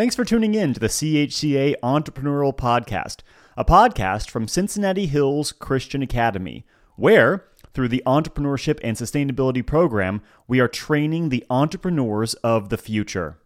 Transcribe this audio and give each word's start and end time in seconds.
Thanks 0.00 0.16
for 0.16 0.24
tuning 0.24 0.54
in 0.54 0.72
to 0.72 0.80
the 0.80 0.86
CHCA 0.86 1.74
Entrepreneurial 1.82 2.56
Podcast, 2.56 3.18
a 3.54 3.66
podcast 3.66 4.30
from 4.30 4.48
Cincinnati 4.48 5.04
Hills 5.04 5.52
Christian 5.52 6.00
Academy, 6.00 6.64
where, 6.96 7.44
through 7.74 7.88
the 7.88 8.02
Entrepreneurship 8.06 8.80
and 8.82 8.96
Sustainability 8.96 9.66
Program, 9.66 10.22
we 10.48 10.58
are 10.58 10.68
training 10.68 11.28
the 11.28 11.44
entrepreneurs 11.50 12.32
of 12.36 12.70
the 12.70 12.78
future. 12.78 13.40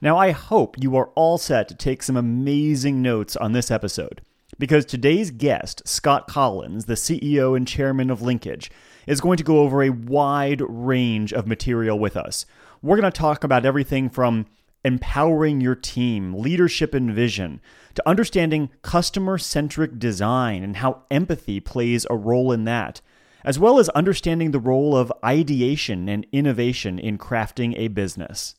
Now, 0.00 0.16
I 0.16 0.30
hope 0.30 0.76
you 0.78 0.94
are 0.94 1.08
all 1.16 1.38
set 1.38 1.66
to 1.66 1.74
take 1.74 2.04
some 2.04 2.16
amazing 2.16 3.02
notes 3.02 3.34
on 3.34 3.50
this 3.50 3.68
episode, 3.68 4.22
because 4.60 4.84
today's 4.84 5.32
guest, 5.32 5.82
Scott 5.84 6.28
Collins, 6.28 6.84
the 6.84 6.94
CEO 6.94 7.56
and 7.56 7.66
chairman 7.66 8.10
of 8.10 8.22
Linkage, 8.22 8.70
is 9.08 9.20
going 9.20 9.38
to 9.38 9.42
go 9.42 9.58
over 9.58 9.82
a 9.82 9.90
wide 9.90 10.62
range 10.68 11.32
of 11.32 11.48
material 11.48 11.98
with 11.98 12.16
us. 12.16 12.46
We're 12.80 13.00
going 13.00 13.10
to 13.10 13.18
talk 13.18 13.42
about 13.42 13.66
everything 13.66 14.08
from 14.08 14.46
empowering 14.84 15.60
your 15.60 15.74
team, 15.74 16.34
leadership 16.34 16.94
and 16.94 17.12
vision, 17.12 17.60
to 17.94 18.08
understanding 18.08 18.70
customer 18.82 19.38
centric 19.38 19.98
design 19.98 20.62
and 20.62 20.76
how 20.76 21.02
empathy 21.10 21.60
plays 21.60 22.06
a 22.10 22.16
role 22.16 22.52
in 22.52 22.64
that, 22.64 23.00
as 23.44 23.58
well 23.58 23.78
as 23.78 23.88
understanding 23.90 24.50
the 24.50 24.60
role 24.60 24.96
of 24.96 25.12
ideation 25.24 26.08
and 26.08 26.26
innovation 26.32 26.98
in 26.98 27.18
crafting 27.18 27.74
a 27.76 27.88
business. 27.88 28.56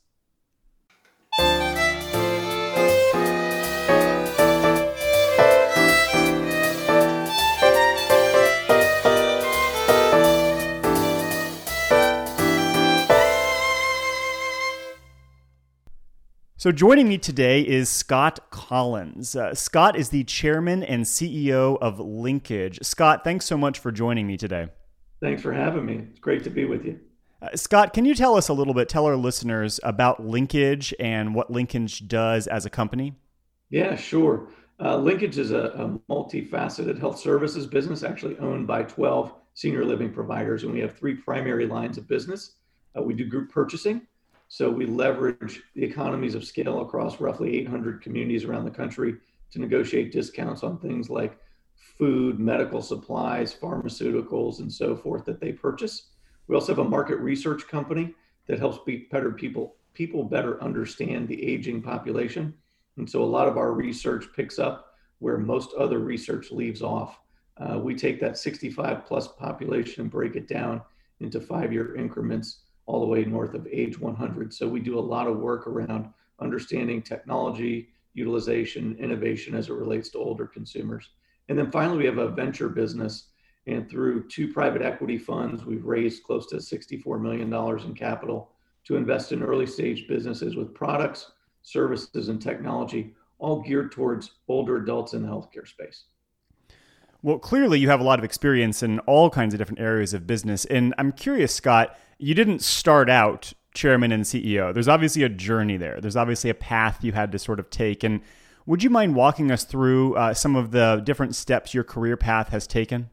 So, 16.64 16.72
joining 16.72 17.10
me 17.10 17.18
today 17.18 17.60
is 17.60 17.90
Scott 17.90 18.50
Collins. 18.50 19.36
Uh, 19.36 19.54
Scott 19.54 19.98
is 19.98 20.12
the 20.12 20.24
chairman 20.24 20.82
and 20.82 21.04
CEO 21.04 21.78
of 21.82 22.00
Linkage. 22.00 22.80
Scott, 22.82 23.26
thanks 23.26 23.44
so 23.44 23.58
much 23.58 23.80
for 23.80 23.92
joining 23.92 24.28
me 24.28 24.38
today. 24.38 24.70
Thanks 25.22 25.42
for 25.42 25.52
having 25.52 25.86
me. 25.86 26.06
It's 26.10 26.22
great 26.22 26.42
to 26.46 26.50
be 26.50 26.64
with 26.64 26.86
you. 26.86 27.02
Uh, 27.42 27.50
Scott, 27.58 27.92
can 27.92 28.06
you 28.06 28.16
tell 28.16 28.38
us 28.38 28.48
a 28.48 28.54
little 28.54 28.74
bit, 28.74 28.88
tell 28.88 29.06
our 29.06 29.18
listeners 29.18 29.82
about 29.84 30.26
Linkage 30.26 30.94
and 31.02 31.36
what 31.36 31.52
Linkage 31.52 32.08
does 32.08 32.48
as 32.48 32.66
a 32.66 32.70
company? 32.70 33.14
Yeah, 33.70 33.98
sure. 33.98 34.48
Uh, 34.80 34.96
Linkage 34.96 35.38
is 35.38 35.52
a, 35.52 35.66
a 35.76 36.00
multifaceted 36.10 36.98
health 36.98 37.20
services 37.20 37.68
business, 37.68 38.04
actually 38.04 38.38
owned 38.38 38.68
by 38.68 38.84
12 38.84 39.34
senior 39.54 39.84
living 39.84 40.14
providers, 40.14 40.64
and 40.64 40.72
we 40.72 40.80
have 40.80 40.98
three 40.98 41.16
primary 41.16 41.68
lines 41.68 41.98
of 41.98 42.08
business. 42.08 42.56
Uh, 42.98 43.02
we 43.02 43.14
do 43.14 43.26
group 43.26 43.52
purchasing, 43.52 44.08
so 44.54 44.70
we 44.70 44.86
leverage 44.86 45.64
the 45.74 45.84
economies 45.84 46.36
of 46.36 46.46
scale 46.46 46.82
across 46.82 47.20
roughly 47.20 47.58
800 47.62 48.04
communities 48.04 48.44
around 48.44 48.66
the 48.66 48.70
country 48.70 49.16
to 49.50 49.58
negotiate 49.58 50.12
discounts 50.12 50.62
on 50.62 50.78
things 50.78 51.10
like 51.10 51.40
food, 51.98 52.40
medical 52.40 52.80
supplies, 52.80 53.52
pharmaceuticals, 53.52 54.60
and 54.60 54.72
so 54.72 54.96
forth 54.96 55.26
that 55.26 55.42
they 55.42 55.54
purchase. 55.54 56.10
We 56.46 56.54
also 56.54 56.72
have 56.72 56.86
a 56.86 56.88
market 56.88 57.16
research 57.16 57.68
company 57.68 58.14
that 58.46 58.60
helps 58.60 58.78
better 59.10 59.32
people 59.32 59.76
people 59.96 60.24
better 60.24 60.62
understand 60.62 61.28
the 61.28 61.44
aging 61.44 61.82
population. 61.82 62.54
And 62.98 63.10
so 63.10 63.24
a 63.24 63.26
lot 63.26 63.48
of 63.48 63.58
our 63.58 63.72
research 63.72 64.26
picks 64.36 64.60
up 64.60 64.94
where 65.18 65.40
most 65.40 65.74
other 65.80 65.98
research 65.98 66.52
leaves 66.52 66.84
off. 66.84 67.20
Uh, 67.58 67.80
we 67.80 67.96
take 67.96 68.20
that 68.20 68.38
65 68.38 69.04
plus 69.04 69.28
population 69.30 70.02
and 70.04 70.12
break 70.12 70.36
it 70.36 70.48
down 70.48 70.84
into 71.22 71.42
five 71.42 71.74
year 71.74 71.96
increments 71.96 72.60
all 72.86 73.00
the 73.00 73.08
way 73.08 73.24
north 73.24 73.54
of 73.54 73.68
age 73.68 74.00
100. 74.00 74.54
So 74.54 74.68
we 74.68 74.80
do 74.80 75.00
a 75.00 75.02
lot 75.02 75.28
of 75.28 75.38
work 75.38 75.68
around 75.68 76.10
understanding 76.40 77.02
technology, 77.02 77.90
utilization, 78.14 78.96
innovation 79.00 79.56
as 79.56 79.70
it 79.70 79.74
relates 79.74 80.10
to 80.10 80.20
older 80.20 80.46
consumers. 80.46 81.10
And 81.50 81.58
then 81.58 81.72
finally, 81.72 81.98
we 81.98 82.06
have 82.06 82.18
a 82.18 82.30
venture 82.30 82.70
business. 82.70 83.28
And 83.66 83.90
through 83.90 84.28
two 84.28 84.52
private 84.52 84.82
equity 84.82 85.18
funds, 85.18 85.66
we've 85.66 85.86
raised 85.86 86.24
close 86.24 86.48
to 86.48 86.58
$64 86.58 87.22
million 87.22 87.54
in 87.54 87.94
capital 87.94 88.52
to 88.86 88.98
invest 88.98 89.32
in 89.32 89.42
early 89.42 89.66
stage 89.66 90.08
businesses 90.08 90.56
with 90.56 90.74
products, 90.74 91.32
services, 91.62 92.28
and 92.28 92.42
technology, 92.42 93.14
all 93.40 93.62
geared 93.62 93.92
towards 93.92 94.32
older 94.50 94.78
adults 94.78 95.14
in 95.14 95.22
the 95.22 95.28
healthcare 95.28 95.68
space. 95.68 96.06
Well, 97.22 97.40
clearly 97.40 97.80
you 97.80 97.88
have 97.88 98.02
a 98.02 98.04
lot 98.04 98.20
of 98.20 98.26
experience 98.26 98.84
in 98.84 99.00
all 99.00 99.30
kinds 99.30 99.54
of 99.54 99.58
different 99.58 99.80
areas 99.80 100.14
of 100.14 100.28
business. 100.28 100.66
And 100.66 100.94
I'm 100.98 101.14
curious, 101.14 101.56
Scott, 101.56 101.98
you 102.18 102.34
didn't 102.34 102.62
start 102.62 103.10
out 103.10 103.54
chairman 103.74 104.12
and 104.12 104.24
CEO. 104.24 104.74
There's 104.74 104.88
obviously 104.88 105.24
a 105.24 105.30
journey 105.30 105.78
there. 105.78 106.00
There's 106.00 106.16
obviously 106.16 106.50
a 106.50 106.56
path 106.56 107.04
you 107.04 107.12
had 107.12 107.32
to 107.32 107.40
sort 107.40 107.60
of 107.60 107.70
take. 107.70 108.04
And 108.04 108.22
would 108.66 108.84
you 108.84 108.90
mind 108.90 109.16
walking 109.16 109.52
us 109.52 109.64
through 109.64 110.16
uh, 110.16 110.34
some 110.34 110.56
of 110.56 110.72
the 110.72 111.02
different 111.04 111.36
steps 111.36 111.74
your 111.74 111.84
career 111.84 112.18
path 112.18 112.50
has 112.50 112.68
taken? 112.68 113.10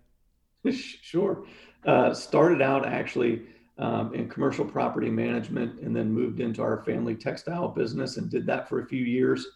Sure. 0.72 1.44
Uh, 1.86 2.12
started 2.12 2.60
out 2.60 2.86
actually 2.86 3.42
um, 3.78 4.14
in 4.14 4.28
commercial 4.28 4.64
property 4.64 5.08
management 5.08 5.80
and 5.80 5.96
then 5.96 6.12
moved 6.12 6.38
into 6.38 6.62
our 6.62 6.84
family 6.84 7.16
textile 7.16 7.68
business 7.68 8.18
and 8.18 8.30
did 8.30 8.46
that 8.46 8.68
for 8.68 8.82
a 8.82 8.86
few 8.86 9.02
years 9.02 9.46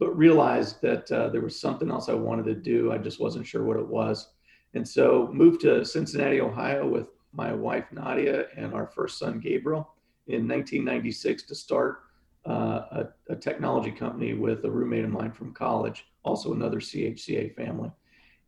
but 0.00 0.16
realized 0.16 0.80
that 0.80 1.12
uh, 1.12 1.28
there 1.28 1.42
was 1.42 1.60
something 1.60 1.90
else 1.90 2.08
I 2.08 2.14
wanted 2.14 2.46
to 2.46 2.54
do. 2.54 2.90
I 2.90 2.98
just 2.98 3.20
wasn't 3.20 3.46
sure 3.46 3.62
what 3.62 3.76
it 3.76 3.86
was. 3.86 4.30
And 4.72 4.88
so 4.88 5.28
moved 5.32 5.60
to 5.60 5.84
Cincinnati, 5.84 6.40
Ohio 6.40 6.88
with 6.88 7.08
my 7.32 7.52
wife 7.52 7.84
Nadia 7.92 8.46
and 8.56 8.74
our 8.74 8.86
first 8.86 9.18
son 9.18 9.40
Gabriel 9.40 9.94
in 10.26 10.48
1996 10.48 11.44
to 11.44 11.54
start 11.54 12.02
uh, 12.46 12.50
a, 12.50 13.08
a, 13.28 13.36
technology 13.36 13.90
company 13.90 14.32
with 14.32 14.64
a 14.64 14.70
roommate 14.70 15.04
of 15.04 15.10
mine 15.10 15.30
from 15.30 15.52
college, 15.52 16.06
also 16.22 16.54
another 16.54 16.80
CHCA 16.80 17.54
family. 17.54 17.90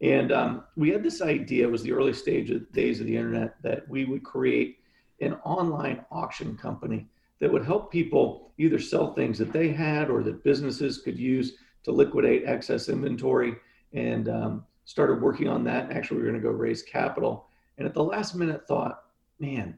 And 0.00 0.32
um, 0.32 0.64
we 0.76 0.90
had 0.90 1.02
this 1.02 1.20
idea, 1.20 1.66
it 1.66 1.70
was 1.70 1.82
the 1.82 1.92
early 1.92 2.14
stage 2.14 2.50
of 2.50 2.70
days 2.72 3.00
of 3.00 3.06
the 3.06 3.16
internet, 3.16 3.62
that 3.62 3.86
we 3.88 4.04
would 4.06 4.24
create 4.24 4.78
an 5.20 5.34
online 5.44 6.04
auction 6.10 6.56
company 6.56 7.06
that 7.38 7.52
would 7.52 7.64
help 7.64 7.92
people 7.92 8.52
either 8.58 8.78
sell 8.78 9.12
things 9.14 9.38
that 9.38 9.52
they 9.52 9.68
had 9.68 10.10
or 10.10 10.22
that 10.22 10.44
businesses 10.44 10.98
could 10.98 11.18
use 11.18 11.56
to 11.84 11.92
liquidate 11.92 12.44
excess 12.46 12.88
inventory 12.88 13.56
and 13.92 14.28
um, 14.28 14.64
started 14.84 15.20
working 15.20 15.48
on 15.48 15.64
that. 15.64 15.90
Actually, 15.90 16.18
we 16.18 16.22
were 16.24 16.30
going 16.30 16.42
to 16.42 16.48
go 16.48 16.54
raise 16.54 16.82
capital. 16.82 17.48
And 17.82 17.88
at 17.88 17.94
the 17.94 18.04
last 18.04 18.36
minute, 18.36 18.64
thought, 18.68 19.06
man, 19.40 19.76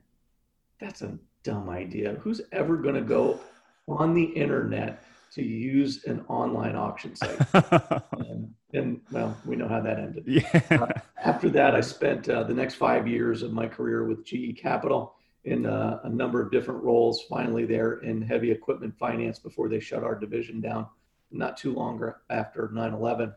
that's 0.79 1.01
a 1.01 1.19
dumb 1.43 1.71
idea. 1.71 2.19
Who's 2.21 2.43
ever 2.53 2.77
going 2.77 2.97
to 2.97 3.01
go 3.01 3.41
on 3.89 4.13
the 4.13 4.25
internet 4.25 5.03
to 5.33 5.43
use 5.43 6.05
an 6.05 6.23
online 6.29 6.77
auction 6.77 7.17
site? 7.17 7.41
and, 8.19 8.55
and, 8.75 9.01
well, 9.11 9.35
we 9.47 9.57
know 9.57 9.69
how 9.69 9.81
that 9.81 9.99
ended. 9.99 10.25
Yeah. 10.27 10.61
Uh, 10.71 10.89
after 11.25 11.49
that, 11.49 11.75
I 11.75 11.81
spent 11.81 12.29
uh, 12.29 12.43
the 12.43 12.53
next 12.53 12.75
five 12.75 13.09
years 13.09 13.41
of 13.41 13.55
my 13.55 13.67
career 13.67 14.05
with 14.05 14.27
GE 14.27 14.59
Capital 14.61 15.15
in 15.45 15.65
a, 15.65 16.03
a, 16.05 16.09
number 16.11 16.43
of 16.43 16.53
different 16.53 16.85
roles. 16.85 17.23
Finally, 17.23 17.65
there 17.65 18.01
in 18.01 18.21
heavy 18.21 18.51
equipment 18.51 18.95
finance 18.99 19.39
before 19.39 19.71
they 19.71 19.81
shut 19.81 20.05
our 20.05 20.15
division 20.15 20.61
down 20.61 20.87
not 21.31 21.57
too 21.57 21.73
long 21.73 22.13
after 22.29 22.69
9/11, 22.69 23.35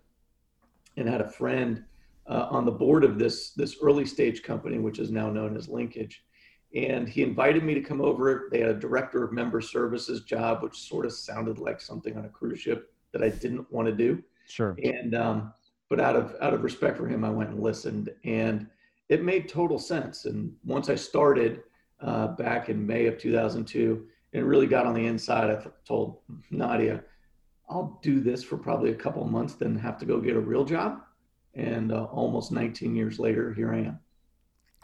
and 0.97 1.07
had 1.07 1.21
a 1.21 1.29
friend 1.29 1.85
uh, 2.27 2.47
on 2.49 2.65
the 2.65 2.71
board 2.71 3.03
of 3.03 3.17
this 3.17 3.51
this 3.51 3.77
early 3.81 4.05
stage 4.05 4.43
company, 4.43 4.79
which 4.79 4.99
is 4.99 5.11
now 5.11 5.29
known 5.29 5.55
as 5.55 5.67
Linkage. 5.67 6.23
And 6.75 7.07
he 7.07 7.23
invited 7.23 7.63
me 7.63 7.73
to 7.73 7.81
come 7.81 8.01
over. 8.01 8.49
They 8.51 8.59
had 8.59 8.69
a 8.69 8.73
director 8.73 9.23
of 9.23 9.31
member 9.31 9.61
services 9.61 10.21
job, 10.21 10.61
which 10.61 10.77
sort 10.77 11.05
of 11.05 11.13
sounded 11.13 11.59
like 11.59 11.79
something 11.79 12.17
on 12.17 12.25
a 12.25 12.29
cruise 12.29 12.59
ship 12.59 12.91
that 13.13 13.23
I 13.23 13.29
didn't 13.29 13.71
want 13.71 13.87
to 13.87 13.93
do. 13.93 14.21
Sure. 14.47 14.77
And 14.83 15.15
um, 15.15 15.53
but 15.89 15.99
out 15.99 16.15
of 16.15 16.35
out 16.41 16.53
of 16.53 16.63
respect 16.63 16.97
for 16.97 17.07
him, 17.07 17.23
I 17.23 17.29
went 17.29 17.51
and 17.51 17.61
listened, 17.61 18.09
and 18.25 18.67
it 19.09 19.23
made 19.23 19.47
total 19.47 19.79
sense. 19.79 20.25
And 20.25 20.53
once 20.65 20.89
I 20.89 20.95
started, 20.95 21.61
uh, 22.01 22.27
back 22.27 22.69
in 22.69 22.85
May 22.85 23.07
of 23.07 23.17
2002 23.17 24.05
and 24.33 24.45
really 24.45 24.67
got 24.67 24.85
on 24.85 24.93
the 24.93 25.05
inside. 25.05 25.49
I 25.49 25.67
told 25.85 26.19
Nadia, 26.51 27.03
I'll 27.69 27.99
do 28.01 28.19
this 28.19 28.43
for 28.43 28.57
probably 28.57 28.91
a 28.91 28.95
couple 28.95 29.23
months, 29.25 29.55
then 29.55 29.77
have 29.77 29.97
to 29.99 30.05
go 30.05 30.19
get 30.19 30.35
a 30.35 30.39
real 30.39 30.63
job. 30.63 31.01
And 31.53 31.91
uh, 31.91 32.05
almost 32.05 32.51
19 32.51 32.95
years 32.95 33.19
later, 33.19 33.53
here 33.53 33.73
I 33.73 33.79
am. 33.79 33.99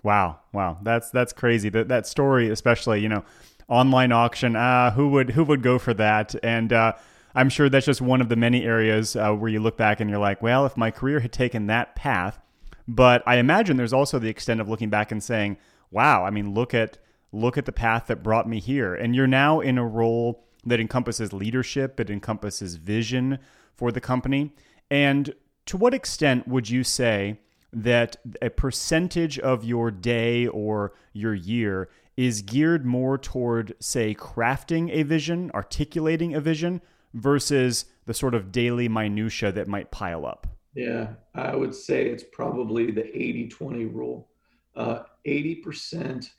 Wow, 0.03 0.39
wow, 0.51 0.79
that's 0.83 1.11
that's 1.11 1.31
crazy. 1.31 1.69
That 1.69 1.87
that 1.87 2.05
story, 2.05 2.49
especially 2.49 2.99
you 2.99 3.07
know, 3.07 3.23
online 3.69 4.11
auction. 4.11 4.55
Uh, 4.55 4.91
who 4.91 5.09
would 5.09 5.31
who 5.31 5.43
would 5.45 5.63
go 5.63 5.79
for 5.79 5.93
that? 5.93 6.35
And 6.43 6.73
uh, 6.73 6.93
I'm 7.35 7.49
sure 7.49 7.69
that's 7.69 7.85
just 7.85 8.01
one 8.01 8.21
of 8.21 8.29
the 8.29 8.35
many 8.35 8.63
areas 8.63 9.15
uh, 9.15 9.33
where 9.33 9.49
you 9.49 9.59
look 9.59 9.77
back 9.77 9.99
and 9.99 10.09
you're 10.09 10.19
like, 10.19 10.41
well, 10.41 10.65
if 10.65 10.75
my 10.75 10.91
career 10.91 11.19
had 11.21 11.31
taken 11.31 11.67
that 11.67 11.95
path. 11.95 12.39
But 12.85 13.23
I 13.25 13.37
imagine 13.37 13.77
there's 13.77 13.93
also 13.93 14.19
the 14.19 14.29
extent 14.29 14.59
of 14.59 14.67
looking 14.67 14.89
back 14.89 15.11
and 15.11 15.23
saying, 15.23 15.57
wow, 15.89 16.25
I 16.25 16.31
mean, 16.31 16.53
look 16.53 16.73
at 16.73 16.97
look 17.31 17.57
at 17.57 17.65
the 17.65 17.71
path 17.71 18.07
that 18.07 18.21
brought 18.21 18.47
me 18.47 18.59
here. 18.59 18.93
And 18.93 19.15
you're 19.15 19.25
now 19.25 19.59
in 19.59 19.77
a 19.77 19.85
role 19.85 20.45
that 20.65 20.79
encompasses 20.79 21.33
leadership, 21.33 21.99
it 21.99 22.09
encompasses 22.09 22.75
vision 22.75 23.39
for 23.75 23.91
the 23.91 24.01
company. 24.01 24.53
And 24.91 25.33
to 25.65 25.77
what 25.77 25.93
extent 25.93 26.47
would 26.47 26.69
you 26.69 26.83
say 26.83 27.39
that 27.71 28.17
a 28.41 28.49
percentage 28.49 29.39
of 29.39 29.63
your 29.63 29.89
day 29.91 30.47
or 30.47 30.93
your 31.13 31.33
year 31.33 31.89
is 32.15 32.41
geared 32.41 32.85
more 32.85 33.17
toward, 33.17 33.73
say, 33.79 34.13
crafting 34.13 34.91
a 34.91 35.03
vision, 35.03 35.49
articulating 35.53 36.35
a 36.35 36.41
vision, 36.41 36.81
versus 37.13 37.85
the 38.05 38.13
sort 38.13 38.33
of 38.33 38.51
daily 38.51 38.87
minutia 38.87 39.51
that 39.51 39.67
might 39.67 39.91
pile 39.91 40.25
up? 40.25 40.47
Yeah, 40.75 41.13
I 41.35 41.55
would 41.55 41.73
say 41.73 42.07
it's 42.07 42.23
probably 42.31 42.91
the 42.91 43.05
80 43.15 43.47
20 43.49 43.85
rule. 43.85 44.27
Uh, 44.75 45.03
80% 45.27 46.29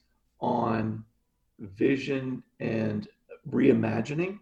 on 0.41 1.05
vision 1.61 2.43
and 2.61 3.09
reimagining. 3.49 4.41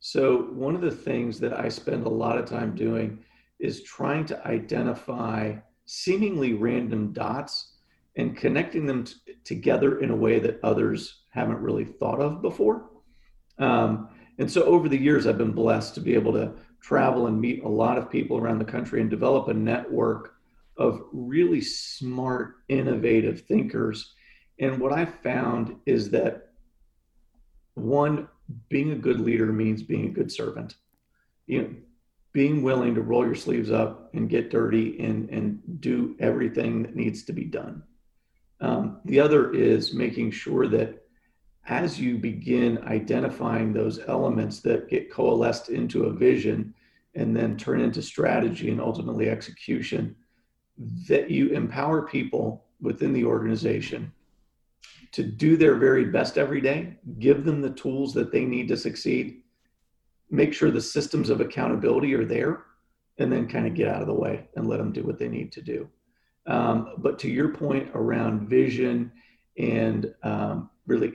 So, 0.00 0.48
one 0.52 0.74
of 0.74 0.80
the 0.80 0.90
things 0.90 1.38
that 1.40 1.58
I 1.58 1.68
spend 1.68 2.04
a 2.04 2.10
lot 2.10 2.36
of 2.36 2.46
time 2.46 2.74
doing 2.74 3.24
is 3.62 3.84
trying 3.84 4.26
to 4.26 4.46
identify 4.46 5.54
seemingly 5.86 6.52
random 6.52 7.12
dots 7.12 7.76
and 8.16 8.36
connecting 8.36 8.84
them 8.84 9.04
t- 9.04 9.14
together 9.44 10.00
in 10.00 10.10
a 10.10 10.16
way 10.16 10.38
that 10.40 10.58
others 10.62 11.22
haven't 11.30 11.60
really 11.60 11.84
thought 11.84 12.20
of 12.20 12.42
before. 12.42 12.90
Um, 13.58 14.10
and 14.38 14.50
so, 14.50 14.64
over 14.64 14.88
the 14.88 14.98
years, 14.98 15.26
I've 15.26 15.38
been 15.38 15.52
blessed 15.52 15.94
to 15.94 16.00
be 16.00 16.14
able 16.14 16.32
to 16.32 16.52
travel 16.80 17.28
and 17.28 17.40
meet 17.40 17.62
a 17.62 17.68
lot 17.68 17.96
of 17.96 18.10
people 18.10 18.36
around 18.36 18.58
the 18.58 18.64
country 18.64 19.00
and 19.00 19.08
develop 19.08 19.48
a 19.48 19.54
network 19.54 20.34
of 20.76 21.02
really 21.12 21.60
smart, 21.60 22.56
innovative 22.68 23.42
thinkers. 23.42 24.12
And 24.58 24.80
what 24.80 24.92
I 24.92 25.04
found 25.04 25.76
is 25.86 26.10
that 26.10 26.48
one, 27.74 28.28
being 28.68 28.90
a 28.90 28.96
good 28.96 29.20
leader 29.20 29.46
means 29.46 29.82
being 29.82 30.06
a 30.06 30.12
good 30.12 30.32
servant. 30.32 30.74
You 31.46 31.62
know, 31.62 31.74
being 32.32 32.62
willing 32.62 32.94
to 32.94 33.02
roll 33.02 33.24
your 33.24 33.34
sleeves 33.34 33.70
up 33.70 34.10
and 34.14 34.28
get 34.28 34.50
dirty 34.50 34.98
and, 35.00 35.28
and 35.30 35.60
do 35.80 36.16
everything 36.18 36.82
that 36.82 36.96
needs 36.96 37.24
to 37.24 37.32
be 37.32 37.44
done. 37.44 37.82
Um, 38.60 39.00
the 39.04 39.20
other 39.20 39.52
is 39.52 39.92
making 39.92 40.30
sure 40.30 40.66
that 40.68 41.02
as 41.66 42.00
you 42.00 42.16
begin 42.16 42.78
identifying 42.84 43.72
those 43.72 44.00
elements 44.08 44.60
that 44.60 44.88
get 44.88 45.12
coalesced 45.12 45.68
into 45.68 46.04
a 46.04 46.12
vision 46.12 46.74
and 47.14 47.36
then 47.36 47.56
turn 47.56 47.80
into 47.80 48.00
strategy 48.00 48.70
and 48.70 48.80
ultimately 48.80 49.28
execution, 49.28 50.16
that 51.08 51.30
you 51.30 51.50
empower 51.50 52.02
people 52.02 52.64
within 52.80 53.12
the 53.12 53.24
organization 53.24 54.12
to 55.12 55.22
do 55.22 55.56
their 55.56 55.76
very 55.76 56.06
best 56.06 56.38
every 56.38 56.60
day, 56.60 56.96
give 57.18 57.44
them 57.44 57.60
the 57.60 57.70
tools 57.70 58.14
that 58.14 58.32
they 58.32 58.44
need 58.44 58.66
to 58.68 58.76
succeed, 58.76 59.41
make 60.32 60.52
sure 60.52 60.70
the 60.70 60.80
systems 60.80 61.30
of 61.30 61.40
accountability 61.40 62.14
are 62.14 62.24
there, 62.24 62.64
and 63.18 63.30
then 63.30 63.46
kind 63.46 63.66
of 63.66 63.74
get 63.74 63.86
out 63.86 64.00
of 64.00 64.08
the 64.08 64.14
way 64.14 64.48
and 64.56 64.66
let 64.66 64.78
them 64.78 64.90
do 64.90 65.04
what 65.04 65.18
they 65.18 65.28
need 65.28 65.52
to 65.52 65.62
do. 65.62 65.88
Um, 66.46 66.94
but 66.98 67.18
to 67.20 67.28
your 67.28 67.50
point 67.50 67.90
around 67.94 68.48
vision 68.48 69.12
and 69.58 70.12
um, 70.24 70.70
really 70.86 71.12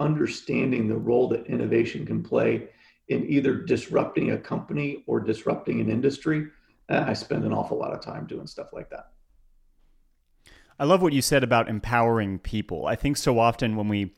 understanding 0.00 0.88
the 0.88 0.96
role 0.96 1.28
that 1.28 1.46
innovation 1.46 2.04
can 2.04 2.22
play 2.22 2.68
in 3.08 3.30
either 3.30 3.54
disrupting 3.54 4.32
a 4.32 4.38
company 4.38 5.04
or 5.06 5.20
disrupting 5.20 5.80
an 5.80 5.90
industry, 5.90 6.48
I 6.88 7.12
spend 7.12 7.44
an 7.44 7.52
awful 7.52 7.78
lot 7.78 7.92
of 7.92 8.00
time 8.00 8.26
doing 8.26 8.46
stuff 8.46 8.68
like 8.72 8.90
that. 8.90 9.12
I 10.78 10.84
love 10.84 11.02
what 11.02 11.12
you 11.12 11.22
said 11.22 11.42
about 11.42 11.68
empowering 11.68 12.38
people. 12.38 12.86
I 12.86 12.96
think 12.96 13.16
so 13.16 13.38
often 13.38 13.76
when 13.76 13.88
we 13.88 14.14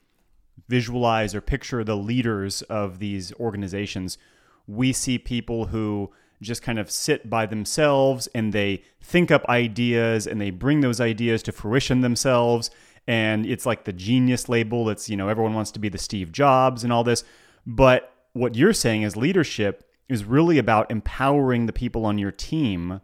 visualize 0.69 1.34
or 1.34 1.40
picture 1.40 1.84
the 1.84 1.96
leaders 1.96 2.62
of 2.62 2.99
these 2.99 3.32
organizations, 3.34 4.19
we 4.66 4.93
see 4.93 5.19
people 5.19 5.66
who 5.66 6.10
just 6.40 6.62
kind 6.62 6.78
of 6.78 6.90
sit 6.90 7.28
by 7.28 7.46
themselves 7.46 8.28
and 8.34 8.52
they 8.52 8.82
think 9.00 9.31
up 9.31 9.44
ideas 9.49 10.26
and 10.26 10.40
they 10.40 10.50
bring 10.50 10.81
those 10.81 11.00
ideas 11.00 11.43
to 11.43 11.52
fruition 11.52 12.00
themselves. 12.00 12.70
And 13.06 13.46
it's 13.46 13.66
like 13.66 13.84
the 13.84 13.93
genius 13.93 14.49
label 14.49 14.88
it's 14.90 15.08
you 15.08 15.16
know 15.16 15.28
everyone 15.28 15.55
wants 15.55 15.70
to 15.72 15.78
be 15.78 15.88
the 15.88 15.99
Steve 15.99 16.32
Jobs 16.32 16.84
and 16.84 16.93
all 16.93 17.04
this. 17.04 17.25
But 17.66 18.12
what 18.32 18.54
you're 18.54 18.72
saying 18.72 19.02
is 19.02 19.16
leadership 19.16 19.84
is 20.08 20.25
really 20.25 20.58
about 20.58 20.90
empowering 20.90 21.66
the 21.66 21.72
people 21.72 22.06
on 22.06 22.19
your 22.19 22.31
team 22.31 23.00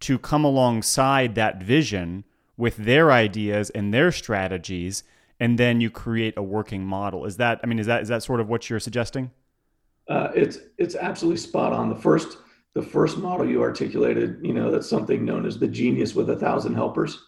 to 0.00 0.18
come 0.18 0.44
alongside 0.44 1.34
that 1.34 1.62
vision 1.62 2.24
with 2.56 2.76
their 2.76 3.10
ideas 3.10 3.70
and 3.70 3.92
their 3.92 4.12
strategies 4.12 5.02
and 5.40 5.58
then 5.58 5.80
you 5.80 5.90
create 5.90 6.34
a 6.36 6.42
working 6.42 6.84
model. 6.84 7.24
Is 7.24 7.36
that 7.36 7.60
i 7.62 7.66
mean 7.66 7.78
is 7.78 7.86
that 7.86 8.02
is 8.02 8.08
that 8.08 8.22
sort 8.22 8.40
of 8.40 8.48
what 8.48 8.68
you're 8.68 8.80
suggesting? 8.80 9.30
Uh, 10.08 10.30
it's 10.34 10.58
it's 10.78 10.94
absolutely 10.94 11.38
spot 11.38 11.72
on. 11.72 11.88
The 11.88 11.96
first 11.96 12.38
the 12.74 12.82
first 12.82 13.18
model 13.18 13.48
you 13.48 13.62
articulated 13.62 14.38
you 14.42 14.52
know 14.52 14.70
that's 14.70 14.88
something 14.88 15.24
known 15.24 15.46
as 15.46 15.58
the 15.58 15.68
genius 15.68 16.14
with 16.14 16.30
a 16.30 16.36
thousand 16.36 16.74
helpers. 16.74 17.18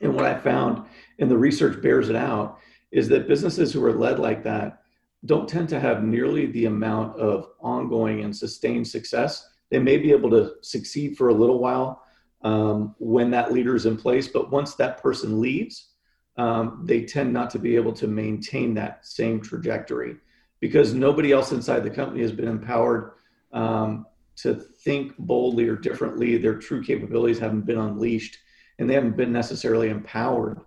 And 0.00 0.14
what 0.14 0.24
i 0.24 0.38
found 0.38 0.86
and 1.18 1.30
the 1.30 1.38
research 1.38 1.80
bears 1.82 2.08
it 2.08 2.16
out 2.16 2.58
is 2.92 3.08
that 3.08 3.28
businesses 3.28 3.72
who 3.72 3.84
are 3.84 3.92
led 3.92 4.18
like 4.18 4.42
that 4.44 4.82
don't 5.24 5.48
tend 5.48 5.68
to 5.68 5.80
have 5.80 6.04
nearly 6.04 6.46
the 6.46 6.66
amount 6.66 7.18
of 7.18 7.48
ongoing 7.60 8.22
and 8.22 8.34
sustained 8.34 8.86
success. 8.86 9.48
They 9.70 9.78
may 9.78 9.96
be 9.96 10.12
able 10.12 10.30
to 10.30 10.54
succeed 10.62 11.16
for 11.16 11.28
a 11.28 11.34
little 11.34 11.58
while 11.58 12.02
um, 12.42 12.94
when 12.98 13.30
that 13.32 13.52
leader 13.52 13.74
is 13.74 13.86
in 13.86 13.96
place. 13.96 14.28
But 14.28 14.50
once 14.50 14.74
that 14.74 15.02
person 15.02 15.40
leaves, 15.40 15.94
um, 16.36 16.82
they 16.84 17.04
tend 17.04 17.32
not 17.32 17.50
to 17.50 17.58
be 17.58 17.76
able 17.76 17.92
to 17.94 18.06
maintain 18.06 18.74
that 18.74 19.06
same 19.06 19.40
trajectory 19.40 20.16
because 20.60 20.94
nobody 20.94 21.32
else 21.32 21.52
inside 21.52 21.80
the 21.80 21.90
company 21.90 22.22
has 22.22 22.32
been 22.32 22.48
empowered 22.48 23.12
um, 23.52 24.06
to 24.36 24.54
think 24.54 25.16
boldly 25.18 25.68
or 25.68 25.76
differently. 25.76 26.36
Their 26.36 26.58
true 26.58 26.82
capabilities 26.82 27.38
haven't 27.38 27.66
been 27.66 27.78
unleashed 27.78 28.38
and 28.78 28.88
they 28.88 28.94
haven't 28.94 29.16
been 29.16 29.32
necessarily 29.32 29.88
empowered 29.88 30.60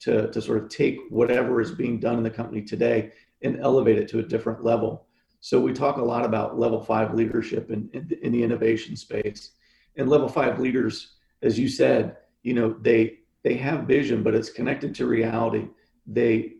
to, 0.00 0.30
to 0.30 0.40
sort 0.40 0.62
of 0.62 0.68
take 0.68 0.98
whatever 1.10 1.60
is 1.60 1.72
being 1.72 1.98
done 1.98 2.18
in 2.18 2.22
the 2.22 2.30
company 2.30 2.62
today 2.62 3.10
and 3.42 3.60
elevate 3.60 3.98
it 3.98 4.08
to 4.08 4.20
a 4.20 4.22
different 4.22 4.62
level. 4.62 5.06
So 5.40 5.60
we 5.60 5.72
talk 5.72 5.96
a 5.96 6.02
lot 6.02 6.24
about 6.24 6.58
level 6.58 6.80
five 6.80 7.14
leadership 7.14 7.70
in, 7.70 7.88
in, 7.92 8.10
in 8.22 8.32
the 8.32 8.42
innovation 8.42 8.96
space. 8.96 9.52
And 9.96 10.08
level 10.08 10.28
five 10.28 10.60
leaders 10.60 11.16
as 11.42 11.58
you 11.58 11.68
said, 11.68 12.16
you 12.42 12.54
know, 12.54 12.76
they 12.80 13.18
they 13.46 13.54
have 13.54 13.84
vision, 13.84 14.24
but 14.24 14.34
it's 14.34 14.50
connected 14.50 14.92
to 14.96 15.06
reality. 15.06 15.68
They 16.04 16.54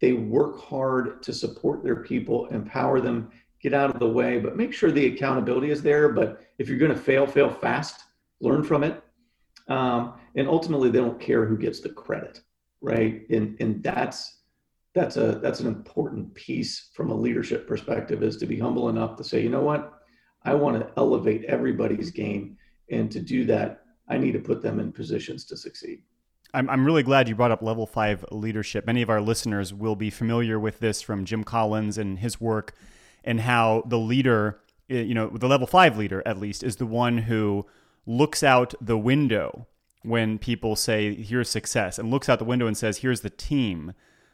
they 0.00 0.12
work 0.14 0.60
hard 0.60 1.22
to 1.22 1.32
support 1.32 1.84
their 1.84 2.02
people, 2.02 2.46
empower 2.46 3.00
them, 3.00 3.30
get 3.62 3.74
out 3.74 3.90
of 3.90 4.00
the 4.00 4.08
way, 4.08 4.40
but 4.40 4.56
make 4.56 4.72
sure 4.72 4.90
the 4.90 5.06
accountability 5.06 5.70
is 5.70 5.82
there. 5.82 6.08
But 6.08 6.40
if 6.58 6.68
you're 6.68 6.78
going 6.78 6.92
to 6.92 6.98
fail, 6.98 7.28
fail 7.28 7.48
fast, 7.48 8.00
learn 8.40 8.64
from 8.64 8.82
it. 8.82 9.00
Um, 9.68 10.14
and 10.34 10.48
ultimately, 10.48 10.90
they 10.90 10.98
don't 10.98 11.20
care 11.20 11.46
who 11.46 11.56
gets 11.56 11.78
the 11.78 11.90
credit, 11.90 12.40
right? 12.80 13.22
And 13.30 13.56
and 13.60 13.80
that's 13.80 14.38
that's 14.96 15.16
a 15.16 15.38
that's 15.40 15.60
an 15.60 15.68
important 15.68 16.34
piece 16.34 16.90
from 16.92 17.10
a 17.10 17.14
leadership 17.14 17.68
perspective 17.68 18.24
is 18.24 18.36
to 18.38 18.46
be 18.46 18.58
humble 18.58 18.88
enough 18.88 19.14
to 19.18 19.22
say, 19.22 19.40
you 19.40 19.48
know 19.48 19.62
what, 19.62 19.92
I 20.42 20.54
want 20.54 20.80
to 20.80 20.90
elevate 20.96 21.44
everybody's 21.44 22.10
game, 22.10 22.56
and 22.90 23.12
to 23.12 23.20
do 23.20 23.44
that, 23.44 23.84
I 24.10 24.18
need 24.18 24.32
to 24.32 24.40
put 24.40 24.60
them 24.60 24.78
in 24.80 24.92
positions 24.92 25.44
to 25.46 25.56
succeed. 25.56 26.02
I'm, 26.52 26.68
I'm 26.68 26.84
really 26.84 27.04
glad 27.04 27.28
you 27.28 27.36
brought 27.36 27.52
up 27.52 27.62
level 27.62 27.86
five 27.86 28.24
leadership. 28.32 28.84
Many 28.84 29.02
of 29.02 29.08
our 29.08 29.20
listeners 29.20 29.72
will 29.72 29.96
be 29.96 30.10
familiar 30.10 30.58
with 30.58 30.80
this 30.80 31.00
from 31.00 31.24
Jim 31.24 31.44
Collins 31.44 31.96
and 31.96 32.18
his 32.18 32.40
work, 32.40 32.74
and 33.24 33.40
how 33.40 33.84
the 33.86 33.98
leader, 33.98 34.60
you 34.88 35.14
know, 35.14 35.28
the 35.28 35.46
level 35.46 35.66
five 35.66 35.96
leader 35.96 36.22
at 36.26 36.38
least, 36.38 36.62
is 36.64 36.76
the 36.76 36.86
one 36.86 37.18
who 37.18 37.66
looks 38.04 38.42
out 38.42 38.74
the 38.80 38.98
window 38.98 39.68
when 40.02 40.38
people 40.38 40.74
say, 40.74 41.14
here's 41.14 41.48
success, 41.48 41.98
and 41.98 42.10
looks 42.10 42.28
out 42.28 42.38
the 42.38 42.44
window 42.44 42.66
and 42.66 42.76
says, 42.76 42.98
here's 42.98 43.20
the 43.20 43.30
team, 43.30 43.92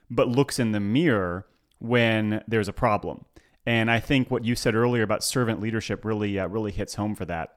but 0.09 0.29
looks 0.29 0.59
in 0.59 0.73
the 0.73 0.81
mirror 0.81 1.47
when 1.79 2.43
there's 2.49 2.69
a 2.69 2.73
problem. 2.73 3.27
And 3.67 3.91
I 3.91 4.01
think 4.01 4.31
what 4.31 4.45
you 4.45 4.55
said 4.55 4.75
earlier 4.75 5.03
about 5.03 5.25
servant 5.25 5.61
leadership 5.61 6.05
really, 6.05 6.39
uh, 6.39 6.47
really 6.47 6.71
hits 6.73 6.95
home 6.95 7.15
for 7.15 7.25
that. 7.27 7.56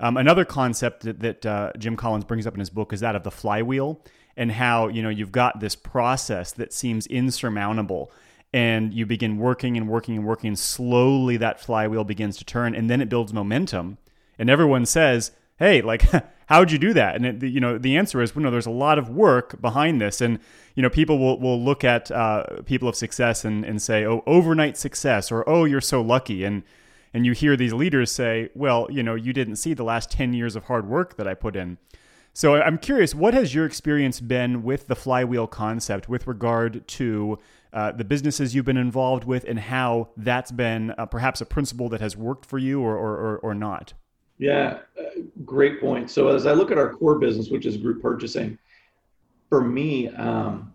Um, 0.00 0.16
another 0.16 0.44
concept 0.44 1.02
that, 1.04 1.20
that 1.20 1.46
uh, 1.46 1.72
Jim 1.78 1.96
Collins 1.96 2.24
brings 2.24 2.46
up 2.46 2.54
in 2.54 2.60
his 2.60 2.70
book 2.70 2.92
is 2.92 3.00
that 3.00 3.14
of 3.14 3.22
the 3.22 3.30
flywheel 3.30 4.00
and 4.36 4.52
how 4.52 4.88
you 4.88 5.02
know 5.02 5.08
you've 5.08 5.32
got 5.32 5.60
this 5.60 5.76
process 5.76 6.52
that 6.52 6.72
seems 6.72 7.06
insurmountable 7.06 8.10
and 8.52 8.92
you 8.92 9.06
begin 9.06 9.38
working 9.38 9.76
and 9.76 9.88
working 9.88 10.16
and 10.16 10.26
working 10.26 10.48
and 10.48 10.58
slowly 10.58 11.36
that 11.36 11.60
flywheel 11.60 12.04
begins 12.04 12.36
to 12.36 12.44
turn 12.44 12.74
and 12.74 12.90
then 12.90 13.00
it 13.00 13.08
builds 13.08 13.32
momentum 13.32 13.96
and 14.38 14.50
everyone 14.50 14.84
says 14.84 15.30
hey 15.58 15.80
like 15.80 16.02
how'd 16.46 16.70
you 16.70 16.78
do 16.78 16.92
that? 16.92 17.16
And 17.16 17.26
it, 17.26 17.42
you 17.42 17.60
know 17.60 17.78
the 17.78 17.96
answer 17.96 18.20
is 18.20 18.34
well, 18.34 18.44
no 18.44 18.50
there's 18.50 18.66
a 18.66 18.70
lot 18.70 18.98
of 18.98 19.08
work 19.08 19.60
behind 19.60 20.00
this 20.00 20.20
and 20.20 20.38
you 20.74 20.82
know 20.82 20.90
people 20.90 21.18
will, 21.18 21.38
will 21.38 21.62
look 21.62 21.84
at 21.84 22.10
uh, 22.10 22.44
people 22.64 22.88
of 22.88 22.96
success 22.96 23.44
and, 23.44 23.64
and 23.64 23.80
say 23.80 24.04
oh 24.04 24.22
overnight 24.26 24.76
success 24.76 25.30
or 25.30 25.48
oh 25.48 25.64
you're 25.64 25.80
so 25.80 26.02
lucky 26.02 26.44
and 26.44 26.62
and 27.14 27.24
you 27.24 27.32
hear 27.32 27.56
these 27.56 27.72
leaders 27.72 28.10
say, 28.10 28.50
well, 28.54 28.88
you 28.90 29.02
know, 29.02 29.14
you 29.14 29.32
didn't 29.32 29.56
see 29.56 29.72
the 29.72 29.84
last 29.84 30.10
10 30.10 30.34
years 30.34 30.56
of 30.56 30.64
hard 30.64 30.88
work 30.88 31.16
that 31.16 31.28
I 31.28 31.34
put 31.34 31.54
in. 31.54 31.78
So 32.32 32.60
I'm 32.60 32.78
curious, 32.78 33.14
what 33.14 33.32
has 33.32 33.54
your 33.54 33.64
experience 33.64 34.20
been 34.20 34.64
with 34.64 34.88
the 34.88 34.96
flywheel 34.96 35.46
concept 35.46 36.08
with 36.08 36.26
regard 36.26 36.86
to 36.88 37.38
uh, 37.72 37.92
the 37.92 38.04
businesses 38.04 38.56
you've 38.56 38.64
been 38.64 38.76
involved 38.76 39.22
with 39.22 39.44
and 39.44 39.60
how 39.60 40.08
that's 40.16 40.50
been 40.50 40.92
uh, 40.98 41.06
perhaps 41.06 41.40
a 41.40 41.46
principle 41.46 41.88
that 41.90 42.00
has 42.00 42.16
worked 42.16 42.44
for 42.44 42.58
you 42.58 42.80
or, 42.80 42.96
or, 42.96 43.16
or, 43.16 43.38
or 43.38 43.54
not? 43.54 43.92
Yeah, 44.38 44.80
uh, 44.98 45.20
great 45.44 45.80
point. 45.80 46.10
So 46.10 46.28
as 46.34 46.46
I 46.46 46.52
look 46.52 46.72
at 46.72 46.78
our 46.78 46.92
core 46.92 47.20
business, 47.20 47.50
which 47.50 47.66
is 47.66 47.76
group 47.76 48.02
purchasing, 48.02 48.58
for 49.48 49.60
me, 49.60 50.08
um, 50.08 50.72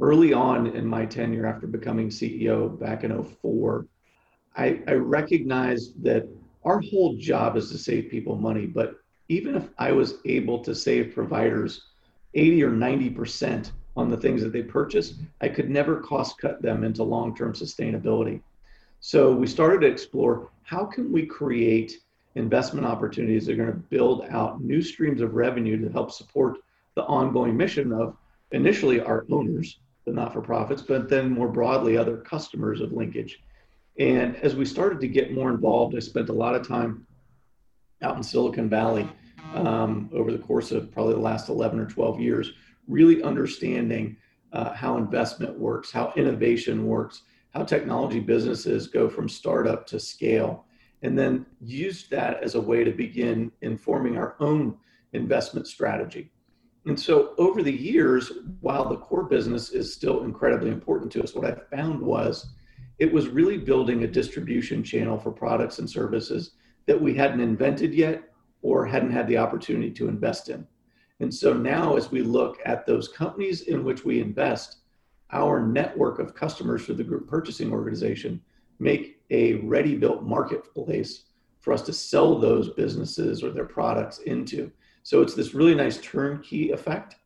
early 0.00 0.32
on 0.32 0.68
in 0.68 0.86
my 0.86 1.04
tenure 1.04 1.44
after 1.44 1.66
becoming 1.66 2.08
CEO 2.08 2.80
back 2.80 3.04
in 3.04 3.22
04, 3.22 3.86
I, 4.56 4.80
I 4.86 4.92
recognize 4.94 5.92
that 6.02 6.28
our 6.64 6.80
whole 6.80 7.16
job 7.16 7.56
is 7.56 7.70
to 7.70 7.78
save 7.78 8.10
people 8.10 8.36
money, 8.36 8.66
but 8.66 8.96
even 9.28 9.54
if 9.54 9.68
I 9.78 9.92
was 9.92 10.16
able 10.24 10.62
to 10.64 10.74
save 10.74 11.14
providers 11.14 11.82
80 12.34 12.64
or 12.64 12.70
90% 12.70 13.70
on 13.96 14.08
the 14.08 14.16
things 14.16 14.42
that 14.42 14.52
they 14.52 14.62
purchase, 14.62 15.14
I 15.40 15.48
could 15.48 15.68
never 15.68 16.00
cost 16.00 16.38
cut 16.38 16.62
them 16.62 16.84
into 16.84 17.02
long 17.02 17.36
term 17.36 17.52
sustainability. 17.52 18.40
So 19.00 19.32
we 19.32 19.46
started 19.46 19.80
to 19.80 19.86
explore 19.86 20.50
how 20.62 20.84
can 20.84 21.12
we 21.12 21.26
create 21.26 21.98
investment 22.34 22.86
opportunities 22.86 23.46
that 23.46 23.52
are 23.52 23.56
going 23.56 23.72
to 23.72 23.78
build 23.78 24.26
out 24.30 24.62
new 24.62 24.80
streams 24.80 25.20
of 25.20 25.34
revenue 25.34 25.78
to 25.82 25.92
help 25.92 26.10
support 26.10 26.58
the 26.94 27.04
ongoing 27.04 27.56
mission 27.56 27.92
of 27.92 28.16
initially 28.52 29.00
our 29.00 29.26
owners, 29.30 29.78
the 30.04 30.12
not 30.12 30.32
for 30.32 30.40
profits, 30.40 30.82
but 30.82 31.08
then 31.08 31.30
more 31.30 31.48
broadly 31.48 31.96
other 31.96 32.18
customers 32.18 32.80
of 32.80 32.92
linkage. 32.92 33.42
And 33.98 34.36
as 34.36 34.56
we 34.56 34.64
started 34.64 35.00
to 35.00 35.08
get 35.08 35.34
more 35.34 35.50
involved, 35.50 35.94
I 35.94 36.00
spent 36.00 36.28
a 36.28 36.34
lot 36.34 36.54
of 36.54 36.66
time 36.66 37.06
out 38.02 38.16
in 38.16 38.22
Silicon 38.22 38.68
Valley 38.68 39.08
um, 39.54 40.08
over 40.12 40.32
the 40.32 40.38
course 40.38 40.72
of 40.72 40.90
probably 40.90 41.14
the 41.14 41.20
last 41.20 41.48
11 41.48 41.78
or 41.78 41.86
12 41.86 42.20
years, 42.20 42.52
really 42.88 43.22
understanding 43.22 44.16
uh, 44.52 44.72
how 44.72 44.96
investment 44.96 45.58
works, 45.58 45.90
how 45.90 46.12
innovation 46.16 46.86
works, 46.86 47.22
how 47.54 47.64
technology 47.64 48.20
businesses 48.20 48.86
go 48.86 49.08
from 49.08 49.28
startup 49.28 49.86
to 49.86 50.00
scale, 50.00 50.64
and 51.02 51.18
then 51.18 51.44
used 51.60 52.10
that 52.10 52.42
as 52.42 52.54
a 52.54 52.60
way 52.60 52.84
to 52.84 52.92
begin 52.92 53.52
informing 53.60 54.16
our 54.16 54.36
own 54.40 54.76
investment 55.12 55.66
strategy. 55.66 56.30
And 56.86 56.98
so 56.98 57.34
over 57.38 57.62
the 57.62 57.72
years, 57.72 58.32
while 58.60 58.88
the 58.88 58.96
core 58.96 59.24
business 59.24 59.70
is 59.70 59.92
still 59.92 60.24
incredibly 60.24 60.70
important 60.70 61.12
to 61.12 61.22
us, 61.22 61.34
what 61.34 61.46
I 61.46 61.76
found 61.76 62.00
was 62.00 62.54
it 63.02 63.12
was 63.12 63.26
really 63.26 63.58
building 63.58 64.04
a 64.04 64.06
distribution 64.06 64.80
channel 64.84 65.18
for 65.18 65.32
products 65.32 65.80
and 65.80 65.90
services 65.90 66.52
that 66.86 67.02
we 67.02 67.12
hadn't 67.12 67.40
invented 67.40 67.92
yet 67.92 68.22
or 68.62 68.86
hadn't 68.86 69.10
had 69.10 69.26
the 69.26 69.36
opportunity 69.36 69.90
to 69.90 70.06
invest 70.06 70.48
in. 70.48 70.64
And 71.18 71.34
so 71.34 71.52
now, 71.52 71.96
as 71.96 72.12
we 72.12 72.22
look 72.22 72.60
at 72.64 72.86
those 72.86 73.08
companies 73.08 73.62
in 73.62 73.82
which 73.82 74.04
we 74.04 74.20
invest, 74.20 74.76
our 75.32 75.66
network 75.66 76.20
of 76.20 76.36
customers 76.36 76.84
for 76.84 76.92
the 76.92 77.02
group 77.02 77.28
purchasing 77.28 77.72
organization 77.72 78.40
make 78.78 79.20
a 79.30 79.54
ready 79.54 79.96
built 79.96 80.22
marketplace 80.22 81.24
for 81.58 81.72
us 81.72 81.82
to 81.82 81.92
sell 81.92 82.38
those 82.38 82.68
businesses 82.74 83.42
or 83.42 83.50
their 83.50 83.64
products 83.64 84.18
into. 84.18 84.70
So 85.02 85.22
it's 85.22 85.34
this 85.34 85.54
really 85.54 85.74
nice 85.74 85.98
turnkey 86.00 86.70
effect. 86.70 87.16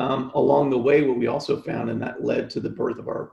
Um, 0.00 0.32
along 0.34 0.70
the 0.70 0.78
way, 0.78 1.02
what 1.02 1.18
we 1.18 1.28
also 1.28 1.60
found, 1.60 1.88
and 1.88 2.02
that 2.02 2.24
led 2.24 2.50
to 2.50 2.58
the 2.58 2.70
birth 2.70 2.98
of 2.98 3.06
our 3.06 3.30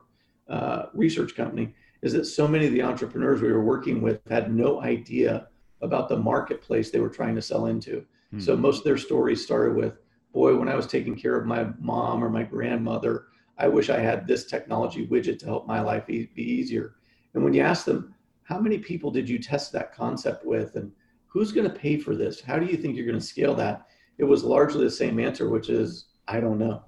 uh, 0.48 0.86
research 0.94 1.34
company, 1.34 1.74
is 2.02 2.12
that 2.12 2.24
so 2.24 2.46
many 2.46 2.66
of 2.66 2.72
the 2.72 2.82
entrepreneurs 2.82 3.40
we 3.40 3.52
were 3.52 3.64
working 3.64 4.00
with 4.00 4.20
had 4.28 4.54
no 4.54 4.80
idea 4.82 5.48
about 5.80 6.08
the 6.08 6.16
marketplace 6.16 6.90
they 6.90 7.00
were 7.00 7.08
trying 7.08 7.34
to 7.34 7.42
sell 7.42 7.66
into. 7.66 8.04
Hmm. 8.30 8.40
So 8.40 8.56
most 8.56 8.78
of 8.78 8.84
their 8.84 8.98
stories 8.98 9.44
started 9.44 9.76
with, 9.76 9.94
boy, 10.32 10.56
when 10.56 10.68
I 10.68 10.74
was 10.74 10.86
taking 10.86 11.16
care 11.16 11.36
of 11.36 11.46
my 11.46 11.68
mom 11.80 12.22
or 12.22 12.28
my 12.28 12.42
grandmother, 12.42 13.26
I 13.56 13.68
wish 13.68 13.90
I 13.90 13.98
had 13.98 14.26
this 14.26 14.44
technology 14.44 15.06
widget 15.06 15.38
to 15.40 15.46
help 15.46 15.66
my 15.66 15.80
life 15.80 16.06
be 16.06 16.28
easier. 16.36 16.94
And 17.34 17.42
when 17.42 17.54
you 17.54 17.62
ask 17.62 17.84
them, 17.84 18.14
how 18.44 18.58
many 18.58 18.78
people 18.78 19.10
did 19.10 19.28
you 19.28 19.38
test 19.38 19.72
that 19.72 19.94
concept 19.94 20.46
with? 20.46 20.76
And 20.76 20.92
who's 21.26 21.52
going 21.52 21.68
to 21.68 21.78
pay 21.78 21.98
for 21.98 22.14
this? 22.14 22.40
How 22.40 22.58
do 22.58 22.66
you 22.66 22.76
think 22.76 22.96
you're 22.96 23.06
going 23.06 23.18
to 23.18 23.24
scale 23.24 23.54
that? 23.56 23.86
It 24.18 24.24
was 24.24 24.44
largely 24.44 24.84
the 24.84 24.90
same 24.90 25.18
answer, 25.18 25.48
which 25.48 25.68
is, 25.68 26.06
I 26.28 26.40
don't 26.40 26.58
know. 26.58 26.82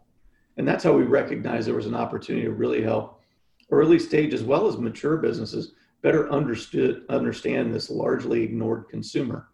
And 0.56 0.66
that's 0.66 0.84
how 0.84 0.92
we 0.92 1.04
recognized 1.04 1.66
there 1.66 1.74
was 1.74 1.86
an 1.86 1.94
opportunity 1.94 2.46
to 2.46 2.52
really 2.52 2.82
help 2.82 3.19
early 3.70 3.98
stage 3.98 4.34
as 4.34 4.42
well 4.42 4.66
as 4.66 4.78
mature 4.78 5.16
businesses 5.16 5.72
better 6.02 6.30
understood 6.30 7.04
understand 7.08 7.72
this 7.72 7.90
largely 7.90 8.42
ignored 8.42 8.88
consumer. 8.88 9.48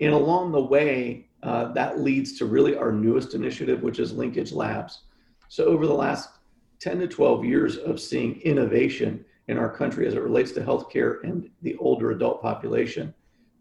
And 0.00 0.12
along 0.12 0.52
the 0.52 0.62
way, 0.62 1.28
uh, 1.42 1.72
that 1.72 2.00
leads 2.00 2.38
to 2.38 2.46
really 2.46 2.76
our 2.76 2.92
newest 2.92 3.34
initiative, 3.34 3.82
which 3.82 3.98
is 3.98 4.12
Linkage 4.12 4.52
Labs. 4.52 5.02
So 5.48 5.64
over 5.64 5.86
the 5.86 5.94
last 5.94 6.30
10 6.80 7.00
to 7.00 7.08
12 7.08 7.44
years 7.44 7.76
of 7.76 8.00
seeing 8.00 8.40
innovation 8.42 9.24
in 9.48 9.58
our 9.58 9.70
country 9.70 10.06
as 10.06 10.14
it 10.14 10.22
relates 10.22 10.52
to 10.52 10.60
healthcare 10.60 11.22
and 11.24 11.50
the 11.62 11.76
older 11.76 12.12
adult 12.12 12.40
population 12.40 13.12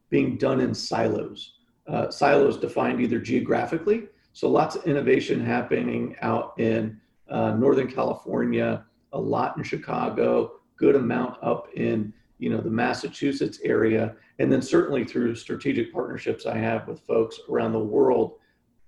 being 0.10 0.38
done 0.38 0.60
in 0.60 0.74
silos. 0.74 1.53
Uh, 1.88 2.10
silos 2.10 2.58
defined 2.58 3.01
either 3.01 3.19
geographically, 3.19 4.08
so 4.34 4.48
lots 4.50 4.75
of 4.75 4.86
innovation 4.86 5.43
happening 5.43 6.15
out 6.22 6.53
in 6.60 7.00
uh, 7.29 7.51
Northern 7.51 7.91
California, 7.91 8.86
a 9.13 9.20
lot 9.20 9.58
in 9.58 9.63
Chicago, 9.63 10.54
good 10.78 10.96
amount 10.96 11.38
up 11.44 11.68
in 11.75 12.13
you 12.38 12.50
know 12.50 12.62
the 12.62 12.70
Massachusetts 12.70 13.60
area, 13.63 14.16
and 14.39 14.51
then 14.51 14.62
certainly 14.62 15.04
through 15.04 15.36
strategic 15.36 15.94
partnerships 15.94 16.46
I 16.46 16.58
have 16.58 16.88
with 16.88 17.01
folks 17.01 17.39
around 17.50 17.74
the 17.74 17.80
world, 17.80 18.36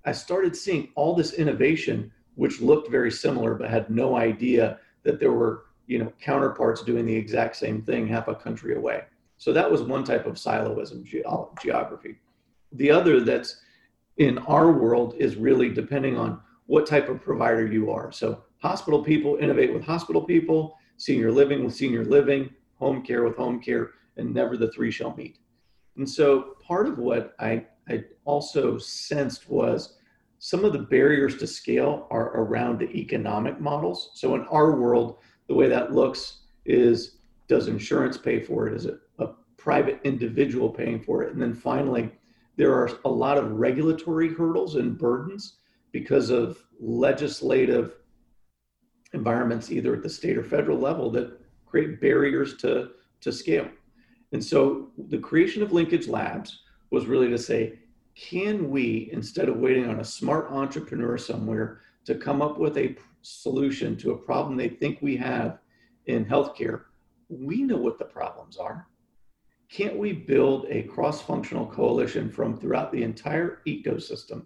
I 0.06 0.13
started 0.13 0.56
seeing 0.56 0.90
all 0.96 1.16
this 1.16 1.34
innovation 1.34 2.12
which 2.36 2.62
looked 2.62 2.90
very 2.90 3.12
similar, 3.12 3.56
but 3.56 3.70
had 3.70 3.90
no 3.90 4.16
idea 4.16 4.80
that 5.04 5.20
there 5.20 5.34
were 5.34 5.66
you 5.88 6.00
know 6.00 6.12
counterparts 6.22 6.82
doing 6.84 7.06
the 7.06 7.16
exact 7.16 7.56
same 7.56 7.82
thing 7.82 8.08
half 8.08 8.28
a 8.28 8.36
country 8.36 8.75
away. 8.75 9.04
So 9.38 9.51
that 9.54 9.70
was 9.70 9.82
one 9.82 10.04
type 10.04 10.25
of 10.25 10.36
siloism 10.36 11.04
ge- 11.04 11.25
geography. 11.62 12.16
The 12.74 12.92
other 12.92 13.22
that's 13.22 13.60
in 14.18 14.38
our 14.40 14.72
world 14.72 15.16
is 15.18 15.36
really 15.36 15.70
depending 15.70 16.18
on 16.18 16.40
what 16.68 16.86
type 16.86 17.10
of 17.10 17.22
provider 17.22 17.66
you 17.66 17.92
are. 17.92 18.12
So 18.12 18.44
hospital 18.62 19.03
people 19.03 19.38
innovate 19.38 19.74
with 19.74 19.84
hospital 19.84 20.22
people 20.22 20.77
senior 21.01 21.32
living 21.32 21.63
with 21.63 21.74
senior 21.74 22.06
living, 22.06 22.48
home 22.75 23.01
care 23.01 23.24
with 23.24 23.36
home 23.36 23.60
care, 23.60 23.91
and 24.18 24.32
never 24.32 24.56
the 24.56 24.72
three 24.72 24.91
shall 24.91 25.15
meet. 25.15 25.39
And 25.98 26.08
so 26.08 26.56
part 26.62 26.88
of 26.88 27.00
what 27.00 27.34
I, 27.39 27.65
I 27.89 28.03
also 28.24 28.77
sensed 28.77 29.50
was 29.50 29.98
some 30.38 30.63
of 30.63 30.74
the 30.74 30.80
barriers 30.80 31.38
to 31.38 31.48
scale 31.48 32.08
are 32.12 32.38
around 32.38 32.80
the 32.80 32.89
economic 32.91 33.60
models. 33.60 34.12
So 34.13 34.36
in 34.36 34.41
our 34.44 34.80
world, 34.80 35.18
the 35.48 35.56
way 35.56 35.68
that 35.70 35.91
looks 35.91 36.41
is 36.65 37.18
does 37.48 37.68
insurance 37.68 38.18
pay 38.18 38.39
for 38.39 38.68
it? 38.68 38.75
Is 38.75 38.86
it 38.86 39.00
a 39.18 39.30
private 39.58 40.00
individual 40.03 40.70
paying 40.70 41.01
for 41.01 41.24
it? 41.24 41.34
And 41.34 41.41
then 41.41 41.53
finally, 41.53 42.12
there 42.58 42.74
are 42.74 42.91
a 43.06 43.10
lot 43.10 43.38
of 43.38 43.53
regulatory 43.53 44.34
hurdles 44.34 44.75
and 44.75 44.98
burdens 44.98 45.58
because 45.91 46.30
of 46.30 46.63
legislative 46.80 47.96
environments, 49.13 49.72
either 49.72 49.96
at 49.96 50.03
the 50.03 50.10
state 50.10 50.38
or 50.38 50.44
federal 50.44 50.77
level, 50.77 51.12
that 51.12 51.39
create 51.65 52.01
barriers 52.01 52.58
to, 52.58 52.91
to 53.22 53.32
scale. 53.32 53.68
And 54.32 54.44
so 54.44 54.91
the 54.98 55.18
creation 55.18 55.62
of 55.62 55.74
Linkage 55.74 56.08
Labs 56.08 56.60
was 56.89 57.06
really 57.06 57.30
to 57.30 57.38
say, 57.38 57.80
can 58.15 58.70
we, 58.70 59.10
instead 59.12 59.50
of 59.50 59.58
waiting 59.58 59.89
on 59.89 60.00
a 60.00 60.06
smart 60.06 60.51
entrepreneur 60.51 61.18
somewhere 61.18 61.82
to 62.06 62.15
come 62.15 62.41
up 62.41 62.58
with 62.58 62.77
a 62.77 62.96
solution 63.22 63.96
to 63.98 64.12
a 64.12 64.18
problem 64.18 64.58
they 64.58 64.70
think 64.70 65.00
we 65.01 65.15
have 65.18 65.60
in 66.08 66.25
healthcare, 66.25 66.84
we 67.30 67.63
know 67.63 67.77
what 67.77 67.98
the 67.98 68.06
problems 68.06 68.58
are. 68.58 68.88
Can't 69.70 69.98
we 69.98 70.12
build 70.12 70.65
a 70.70 70.84
cross 70.84 71.22
functional 71.22 71.65
coalition 71.65 72.30
from 72.30 72.58
throughout 72.58 72.91
the 72.91 73.03
entire 73.03 73.62
ecosystem 73.65 74.46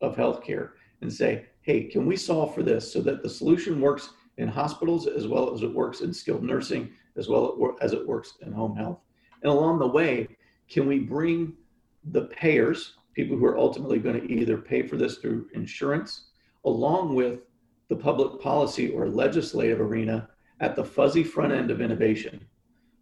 of 0.00 0.16
healthcare 0.16 0.70
and 1.04 1.12
say, 1.12 1.46
hey, 1.60 1.84
can 1.84 2.04
we 2.06 2.16
solve 2.16 2.54
for 2.54 2.62
this 2.62 2.92
so 2.92 3.00
that 3.02 3.22
the 3.22 3.28
solution 3.28 3.80
works 3.80 4.10
in 4.38 4.48
hospitals 4.48 5.06
as 5.06 5.28
well 5.28 5.54
as 5.54 5.62
it 5.62 5.72
works 5.72 6.00
in 6.00 6.12
skilled 6.12 6.42
nursing, 6.42 6.90
as 7.16 7.28
well 7.28 7.76
as 7.80 7.92
it 7.92 8.06
works 8.06 8.34
in 8.42 8.52
home 8.52 8.76
health? 8.76 8.98
And 9.42 9.52
along 9.52 9.78
the 9.78 9.86
way, 9.86 10.26
can 10.68 10.88
we 10.88 10.98
bring 10.98 11.52
the 12.10 12.22
payers, 12.22 12.94
people 13.14 13.36
who 13.36 13.46
are 13.46 13.58
ultimately 13.58 13.98
going 13.98 14.20
to 14.20 14.32
either 14.32 14.58
pay 14.58 14.82
for 14.82 14.96
this 14.96 15.18
through 15.18 15.46
insurance, 15.54 16.26
along 16.64 17.14
with 17.14 17.40
the 17.88 17.96
public 17.96 18.40
policy 18.40 18.90
or 18.90 19.08
legislative 19.08 19.80
arena 19.80 20.28
at 20.60 20.74
the 20.74 20.84
fuzzy 20.84 21.22
front 21.22 21.52
end 21.52 21.70
of 21.70 21.80
innovation? 21.80 22.44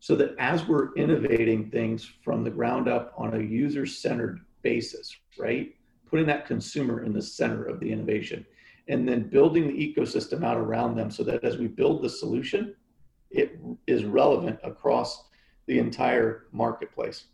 So 0.01 0.17
that 0.17 0.35
as 0.39 0.67
we're 0.67 0.93
innovating 0.95 1.71
things 1.71 2.05
from 2.23 2.43
the 2.43 2.51
ground 2.51 2.89
up 2.89 3.15
on 3.17 3.35
a 3.35 3.43
user 3.43 3.87
centered 3.87 4.41
basis, 4.63 5.17
right? 5.39 5.73
Putting 6.13 6.27
that 6.27 6.45
consumer 6.45 7.05
in 7.05 7.15
the 7.15 7.23
center 7.23 7.65
of 7.65 7.81
the 7.81 7.91
innovation 7.91 8.45
and 8.87 9.09
then 9.09 9.31
building 9.31 9.67
the 9.67 9.95
ecosystem 9.95 10.45
out 10.45 10.59
around 10.59 10.95
them 10.95 11.11
so 11.11 11.25
that 11.25 11.43
as 11.43 11.57
we 11.57 11.69
build 11.69 12.03
the 12.03 12.11
solution, 12.11 12.75
it 13.31 13.59
is 13.87 14.05
relevant 14.05 14.61
across 14.63 15.25
the 15.67 15.79
entire 15.79 16.49
marketplace. 16.53 17.25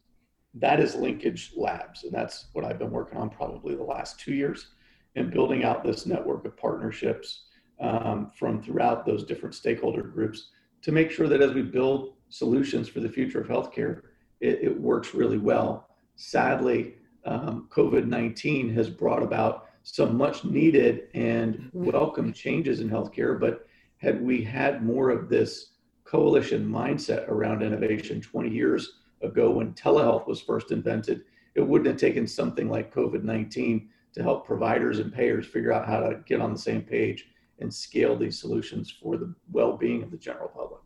That 0.55 0.79
is 0.79 0.95
Linkage 0.95 1.55
Labs, 1.57 2.05
and 2.05 2.13
that's 2.13 2.47
what 2.53 2.65
I've 2.65 2.79
been 2.79 2.93
working 2.93 3.19
on 3.19 3.31
probably 3.31 3.75
the 3.75 3.83
last 3.83 4.21
two 4.21 4.33
years 4.33 4.69
and 5.17 5.33
building 5.33 5.65
out 5.65 5.83
this 5.83 6.07
network 6.07 6.45
of 6.45 6.57
partnerships 6.57 7.47
um, 7.81 8.31
from 8.39 8.63
throughout 8.63 9.05
those 9.05 9.25
different 9.25 9.57
stakeholder 9.57 10.03
groups 10.03 10.51
to 10.83 10.93
make 10.93 11.11
sure 11.11 11.27
that 11.27 11.43
as 11.43 11.53
we 11.53 11.63
build 11.63 12.15
solutions 12.29 12.89
for 12.89 13.01
the 13.01 13.09
future 13.09 13.41
of 13.41 13.49
healthcare, 13.49 14.03
it, 14.41 14.61
it 14.63 14.81
works 14.81 15.15
really 15.15 15.39
well. 15.39 15.89
Sadly, 16.15 16.95
um, 17.29 17.69
COVID 17.71 18.07
19 18.07 18.73
has 18.75 18.89
brought 18.89 19.23
about 19.23 19.67
some 19.83 20.17
much 20.17 20.45
needed 20.45 21.09
and 21.15 21.71
welcome 21.73 22.33
changes 22.33 22.81
in 22.81 22.89
healthcare. 22.91 23.39
But 23.39 23.67
had 23.99 24.23
we 24.23 24.43
had 24.43 24.85
more 24.85 25.11
of 25.11 25.29
this 25.29 25.71
coalition 26.05 26.67
mindset 26.67 27.29
around 27.29 27.63
innovation 27.63 28.21
20 28.21 28.49
years 28.49 29.01
ago 29.21 29.51
when 29.51 29.75
telehealth 29.75 30.27
was 30.27 30.41
first 30.41 30.71
invented. 30.71 31.23
It 31.55 31.61
wouldn't 31.61 31.89
have 31.89 32.01
taken 32.01 32.27
something 32.27 32.69
like 32.69 32.95
COVID 32.95 33.25
19 33.25 33.89
to 34.15 34.23
help 34.23 34.47
providers 34.47 35.01
and 35.01 35.13
payers 35.13 35.47
figure 35.47 35.73
out 35.73 35.87
how 35.87 36.01
to 36.01 36.21
get 36.27 36.41
on 36.41 36.53
the 36.53 36.59
same 36.59 36.83
page 36.83 37.27
and 37.59 37.73
scale 37.73 38.17
these 38.17 38.41
solutions 38.41 38.91
for 38.91 39.17
the 39.17 39.35
well 39.53 39.77
being 39.77 40.03
of 40.03 40.11
the 40.11 40.17
general 40.17 40.49
public. 40.49 40.81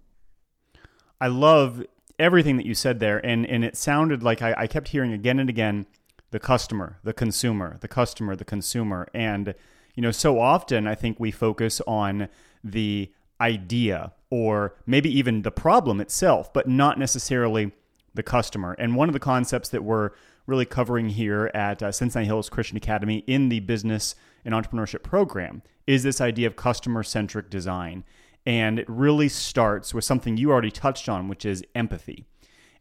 I 1.21 1.29
love 1.29 1.85
everything 2.19 2.57
that 2.57 2.67
you 2.67 2.75
said 2.75 2.99
there. 3.01 3.25
And, 3.25 3.47
and 3.47 3.65
it 3.65 3.77
sounded 3.77 4.23
like 4.23 4.43
I, 4.43 4.55
I 4.57 4.67
kept 4.67 4.89
hearing 4.89 5.13
again 5.13 5.39
and 5.39 5.49
again 5.49 5.87
the 6.33 6.41
customer, 6.41 6.99
the 7.05 7.13
consumer, 7.13 7.79
the 7.81 7.89
customer, 7.89 8.35
the 8.35 8.45
consumer. 8.45 9.07
And, 9.15 9.55
you 9.95 10.03
know, 10.03 10.11
so 10.11 10.41
often 10.41 10.87
I 10.87 10.95
think 10.95 11.21
we 11.21 11.31
focus 11.31 11.81
on 11.87 12.29
the 12.65 13.13
idea 13.41 14.13
or 14.31 14.75
maybe 14.87 15.11
even 15.17 15.43
the 15.43 15.51
problem 15.51 16.01
itself, 16.01 16.53
but 16.53 16.67
not 16.67 16.99
necessarily 16.99 17.71
the 18.15 18.23
customer. 18.23 18.75
And 18.79 18.97
one 18.97 19.09
of 19.09 19.13
the 19.13 19.21
concepts 19.21 19.69
that 19.69 19.85
we're 19.85 20.11
really 20.47 20.65
covering 20.65 21.11
here 21.11 21.51
at 21.55 21.83
uh, 21.83 21.93
Cincinnati 21.93 22.27
Hills 22.27 22.49
Christian 22.49 22.79
Academy 22.79 23.19
in 23.27 23.51
the 23.51 23.61
business 23.61 24.15
and 24.45 24.55
entrepreneurship 24.55 25.03
program 25.03 25.63
is 25.87 26.03
this 26.03 26.21
idea 26.21 26.47
of 26.47 26.57
customer 26.57 27.03
centric 27.03 27.51
design. 27.51 28.05
And 28.47 28.79
it 28.79 28.87
really 28.89 29.29
starts 29.29 29.93
with 29.93 30.05
something 30.05 30.37
you 30.37 30.51
already 30.51 30.71
touched 30.71 31.09
on, 31.09 31.29
which 31.29 31.45
is 31.45 31.63
empathy. 31.75 32.27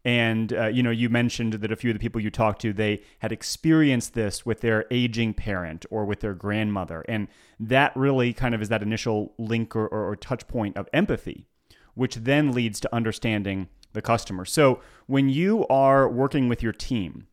And 0.03 0.51
uh, 0.51 0.67
you 0.67 0.81
know, 0.81 0.89
you 0.89 1.09
mentioned 1.09 1.53
that 1.53 1.71
a 1.71 1.75
few 1.75 1.91
of 1.91 1.95
the 1.95 1.99
people 1.99 2.19
you 2.19 2.31
talked 2.31 2.61
to, 2.61 2.73
they 2.73 3.03
had 3.19 3.31
experienced 3.31 4.13
this 4.13 4.45
with 4.45 4.61
their 4.61 4.85
aging 4.89 5.35
parent 5.35 5.85
or 5.91 6.05
with 6.05 6.21
their 6.21 6.33
grandmother, 6.33 7.05
and 7.07 7.27
that 7.59 7.95
really 7.95 8.33
kind 8.33 8.55
of 8.55 8.61
is 8.61 8.69
that 8.69 8.81
initial 8.81 9.33
link 9.37 9.75
or, 9.75 9.87
or, 9.87 10.09
or 10.09 10.15
touch 10.15 10.47
point 10.47 10.75
of 10.75 10.89
empathy, 10.91 11.45
which 11.93 12.15
then 12.15 12.51
leads 12.51 12.79
to 12.79 12.95
understanding 12.95 13.69
the 13.93 14.01
customer. 14.01 14.45
So 14.45 14.79
when 15.05 15.29
you 15.29 15.67
are 15.67 16.09
working 16.09 16.47
with 16.47 16.63
your 16.63 16.73
team, 16.73 17.27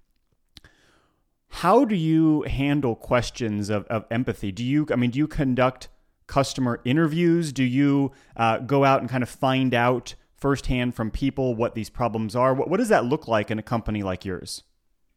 how 1.48 1.84
do 1.84 1.94
you 1.94 2.42
handle 2.42 2.94
questions 2.94 3.70
of, 3.70 3.86
of 3.86 4.04
empathy? 4.10 4.52
Do 4.52 4.62
you, 4.62 4.86
I 4.92 4.96
mean, 4.96 5.10
do 5.10 5.18
you 5.18 5.26
conduct 5.26 5.88
customer 6.26 6.80
interviews? 6.84 7.52
Do 7.52 7.64
you 7.64 8.12
uh, 8.36 8.58
go 8.58 8.84
out 8.84 9.00
and 9.00 9.08
kind 9.08 9.22
of 9.22 9.30
find 9.30 9.72
out 9.72 10.14
firsthand 10.38 10.94
from 10.94 11.10
people 11.10 11.54
what 11.54 11.74
these 11.74 11.90
problems 11.90 12.34
are? 12.34 12.54
What, 12.54 12.70
what 12.70 12.78
does 12.78 12.88
that 12.88 13.04
look 13.04 13.28
like 13.28 13.50
in 13.50 13.58
a 13.58 13.62
company 13.62 14.02
like 14.02 14.24
yours? 14.24 14.62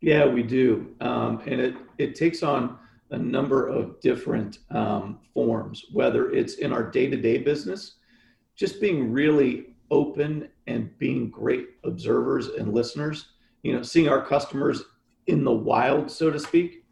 Yeah, 0.01 0.25
we 0.25 0.41
do. 0.43 0.95
Um, 0.99 1.41
and 1.45 1.61
it, 1.61 1.75
it 1.97 2.15
takes 2.15 2.41
on 2.41 2.77
a 3.11 3.17
number 3.17 3.67
of 3.67 3.99
different 4.01 4.59
um, 4.71 5.19
forms, 5.33 5.85
whether 5.93 6.31
it's 6.31 6.55
in 6.55 6.73
our 6.73 6.83
day 6.89 7.07
to 7.09 7.17
day 7.17 7.37
business, 7.37 7.95
just 8.55 8.81
being 8.81 9.11
really 9.11 9.75
open 9.91 10.49
and 10.67 10.97
being 10.97 11.29
great 11.29 11.69
observers 11.83 12.47
and 12.47 12.73
listeners, 12.73 13.33
you 13.63 13.73
know, 13.73 13.83
seeing 13.83 14.07
our 14.07 14.25
customers 14.25 14.83
in 15.27 15.43
the 15.43 15.51
wild, 15.51 16.09
so 16.09 16.31
to 16.31 16.39
speak, 16.39 16.83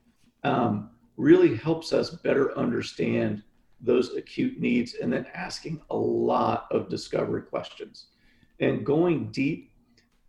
um, 0.44 0.92
really 1.18 1.56
helps 1.56 1.94
us 1.94 2.12
better 2.12 2.56
understand 2.58 3.44
those 3.82 4.14
acute 4.16 4.60
needs 4.60 4.96
and 4.96 5.12
then 5.12 5.26
asking 5.34 5.82
a 5.90 5.96
lot 5.96 6.68
of 6.72 6.90
discovery 6.90 7.42
questions 7.42 8.08
and 8.60 8.86
going 8.86 9.32
deep, 9.32 9.72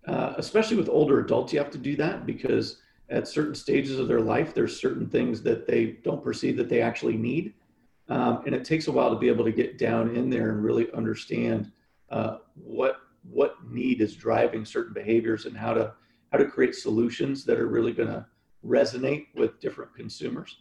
uh, 0.07 0.35
especially 0.37 0.77
with 0.77 0.89
older 0.89 1.21
adults, 1.21 1.53
you 1.53 1.59
have 1.59 1.71
to 1.71 1.79
do 1.79 1.97
that 1.97 2.27
because 2.27 2.79
at 3.09 3.27
certain 3.27 3.55
stages 3.55 3.99
of 3.99 4.09
their 4.09 4.21
life, 4.21 4.55
there's 4.55 4.81
certain 4.81 5.09
things 5.09 5.43
that 5.43 5.67
they 5.67 5.99
don't 6.05 6.23
perceive 6.23 6.57
that 6.57 6.69
they 6.69 6.81
actually 6.81 7.17
need. 7.17 7.55
Um, 8.09 8.43
and 8.47 8.55
it 8.55 8.65
takes 8.65 8.89
a 8.89 8.93
while 8.93 9.11
to 9.11 9.19
be 9.19 9.29
able 9.29 9.45
to 9.45 9.53
get 9.53 9.79
down 9.79 10.17
in 10.17 10.31
there 10.31 10.51
and 10.51 10.65
really 10.65 10.93
understand 10.93 11.71
uh, 12.11 12.39
what 12.55 12.97
what 13.23 13.57
need 13.69 14.01
is 14.01 14.17
driving 14.17 14.65
certain 14.65 14.95
behaviors 14.95 15.45
and 15.45 15.57
how 15.57 15.75
to 15.75 15.93
how 16.33 16.39
to 16.39 16.47
create 16.47 16.75
solutions 16.75 17.45
that 17.45 17.59
are 17.59 17.67
really 17.67 17.93
going 17.93 18.09
to 18.09 18.25
resonate 18.65 19.27
with 19.35 19.61
different 19.61 19.95
consumers. 19.95 20.59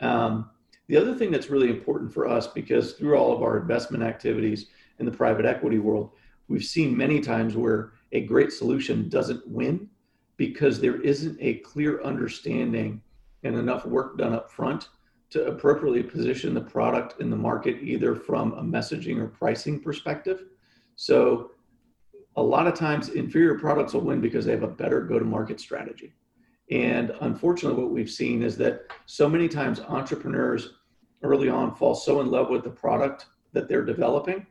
Um, 0.00 0.50
the 0.88 0.96
other 0.96 1.14
thing 1.14 1.30
that's 1.30 1.50
really 1.50 1.68
important 1.68 2.12
for 2.12 2.26
us, 2.26 2.46
because 2.46 2.92
through 2.92 3.16
all 3.16 3.32
of 3.32 3.42
our 3.42 3.58
investment 3.58 4.02
activities 4.02 4.66
in 4.98 5.06
the 5.06 5.12
private 5.12 5.44
equity 5.44 5.78
world, 5.78 6.12
we've 6.48 6.64
seen 6.64 6.96
many 6.96 7.20
times 7.20 7.56
where 7.56 7.92
a 8.12 8.22
great 8.22 8.52
solution 8.52 9.08
doesn't 9.08 9.46
win 9.46 9.88
because 10.36 10.80
there 10.80 11.00
isn't 11.02 11.36
a 11.40 11.54
clear 11.58 12.02
understanding 12.02 13.00
and 13.44 13.56
enough 13.56 13.84
work 13.84 14.18
done 14.18 14.32
up 14.32 14.50
front 14.50 14.88
to 15.30 15.46
appropriately 15.46 16.02
position 16.02 16.54
the 16.54 16.60
product 16.60 17.20
in 17.20 17.28
the 17.28 17.36
market, 17.36 17.82
either 17.82 18.14
from 18.14 18.52
a 18.54 18.62
messaging 18.62 19.18
or 19.18 19.26
pricing 19.26 19.78
perspective. 19.78 20.44
So, 20.96 21.50
a 22.36 22.42
lot 22.42 22.68
of 22.68 22.74
times, 22.74 23.10
inferior 23.10 23.58
products 23.58 23.94
will 23.94 24.02
win 24.02 24.20
because 24.20 24.44
they 24.44 24.52
have 24.52 24.62
a 24.62 24.68
better 24.68 25.00
go 25.00 25.18
to 25.18 25.24
market 25.24 25.60
strategy. 25.60 26.14
And 26.70 27.12
unfortunately, 27.20 27.82
what 27.82 27.90
we've 27.90 28.10
seen 28.10 28.42
is 28.42 28.56
that 28.58 28.82
so 29.06 29.28
many 29.28 29.48
times 29.48 29.80
entrepreneurs 29.80 30.74
early 31.22 31.48
on 31.48 31.74
fall 31.74 31.96
so 31.96 32.20
in 32.20 32.30
love 32.30 32.48
with 32.48 32.62
the 32.62 32.70
product 32.70 33.26
that 33.52 33.68
they're 33.68 33.84
developing 33.84 34.46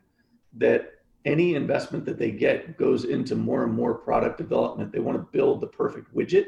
that 0.57 0.96
any 1.27 1.55
investment 1.55 2.05
that 2.05 2.17
they 2.17 2.31
get 2.31 2.77
goes 2.77 3.03
into 3.03 3.35
more 3.35 3.65
and 3.65 3.73
more 3.73 3.93
product 3.93 4.37
development. 4.37 4.91
They 4.91 4.99
want 4.99 5.17
to 5.17 5.37
build 5.37 5.59
the 5.59 5.67
perfect 5.67 6.15
widget, 6.15 6.45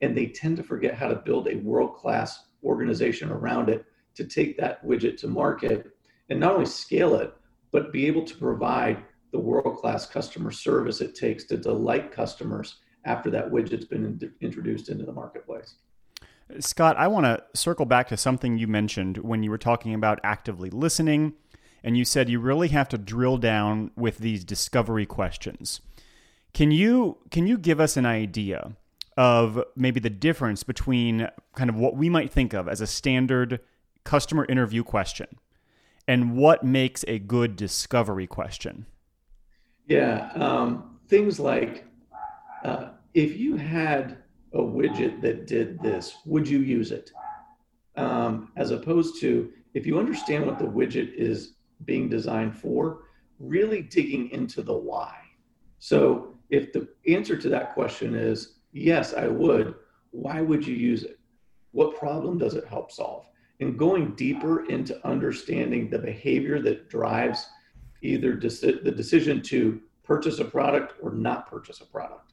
and 0.00 0.16
they 0.16 0.26
tend 0.26 0.56
to 0.56 0.62
forget 0.62 0.94
how 0.94 1.08
to 1.08 1.16
build 1.16 1.48
a 1.48 1.56
world 1.56 1.96
class 1.96 2.46
organization 2.62 3.30
around 3.30 3.68
it 3.68 3.84
to 4.14 4.24
take 4.24 4.56
that 4.56 4.84
widget 4.86 5.16
to 5.18 5.26
market 5.26 5.88
and 6.30 6.38
not 6.38 6.54
only 6.54 6.66
scale 6.66 7.16
it, 7.16 7.34
but 7.72 7.92
be 7.92 8.06
able 8.06 8.24
to 8.24 8.36
provide 8.36 9.02
the 9.32 9.38
world 9.38 9.78
class 9.78 10.06
customer 10.06 10.52
service 10.52 11.00
it 11.00 11.16
takes 11.16 11.44
to 11.44 11.56
delight 11.56 12.12
customers 12.12 12.76
after 13.04 13.30
that 13.30 13.50
widget's 13.50 13.84
been 13.84 14.04
in- 14.04 14.32
introduced 14.40 14.88
into 14.88 15.04
the 15.04 15.12
marketplace. 15.12 15.74
Scott, 16.60 16.96
I 16.96 17.08
want 17.08 17.26
to 17.26 17.42
circle 17.54 17.84
back 17.84 18.06
to 18.08 18.16
something 18.16 18.58
you 18.58 18.68
mentioned 18.68 19.18
when 19.18 19.42
you 19.42 19.50
were 19.50 19.58
talking 19.58 19.92
about 19.92 20.20
actively 20.22 20.70
listening 20.70 21.32
and 21.84 21.98
you 21.98 22.04
said 22.04 22.30
you 22.30 22.40
really 22.40 22.68
have 22.68 22.88
to 22.88 22.98
drill 22.98 23.36
down 23.36 23.90
with 23.94 24.18
these 24.18 24.42
discovery 24.42 25.04
questions. 25.04 25.82
Can 26.54 26.70
you 26.70 27.18
can 27.30 27.46
you 27.46 27.58
give 27.58 27.78
us 27.78 27.96
an 27.96 28.06
idea 28.06 28.72
of 29.16 29.62
maybe 29.76 30.00
the 30.00 30.10
difference 30.10 30.62
between 30.62 31.28
kind 31.54 31.68
of 31.68 31.76
what 31.76 31.94
we 31.94 32.08
might 32.08 32.32
think 32.32 32.52
of 32.54 32.66
as 32.68 32.80
a 32.80 32.86
standard 32.86 33.60
customer 34.02 34.44
interview 34.46 34.82
question 34.82 35.26
and 36.08 36.34
what 36.36 36.64
makes 36.64 37.04
a 37.06 37.18
good 37.18 37.54
discovery 37.54 38.26
question? 38.26 38.86
Yeah, 39.86 40.30
um, 40.34 40.98
things 41.08 41.38
like 41.38 41.84
uh, 42.64 42.88
if 43.12 43.36
you 43.36 43.56
had 43.56 44.18
a 44.54 44.58
widget 44.58 45.20
that 45.20 45.46
did 45.46 45.80
this, 45.82 46.16
would 46.24 46.48
you 46.48 46.60
use 46.60 46.92
it? 46.92 47.12
Um, 47.96 48.50
as 48.56 48.70
opposed 48.70 49.20
to 49.20 49.52
if 49.74 49.86
you 49.86 49.98
understand 49.98 50.46
what 50.46 50.58
the 50.58 50.64
widget 50.64 51.12
is 51.14 51.54
being 51.84 52.08
designed 52.08 52.56
for, 52.56 53.04
really 53.38 53.82
digging 53.82 54.30
into 54.30 54.62
the 54.62 54.76
why. 54.76 55.16
So 55.78 56.34
if 56.50 56.72
the 56.72 56.88
answer 57.06 57.36
to 57.36 57.48
that 57.50 57.74
question 57.74 58.14
is 58.14 58.56
yes, 58.72 59.14
I 59.14 59.28
would, 59.28 59.74
why 60.10 60.40
would 60.40 60.66
you 60.66 60.74
use 60.74 61.02
it? 61.04 61.18
What 61.72 61.98
problem 61.98 62.38
does 62.38 62.54
it 62.54 62.66
help 62.66 62.92
solve? 62.92 63.26
And 63.60 63.78
going 63.78 64.14
deeper 64.14 64.66
into 64.66 65.04
understanding 65.06 65.88
the 65.88 65.98
behavior 65.98 66.60
that 66.62 66.88
drives 66.88 67.46
either 68.02 68.36
deci- 68.36 68.82
the 68.82 68.90
decision 68.90 69.42
to 69.42 69.80
purchase 70.02 70.38
a 70.38 70.44
product 70.44 70.94
or 71.00 71.12
not 71.12 71.48
purchase 71.48 71.80
a 71.80 71.86
product. 71.86 72.32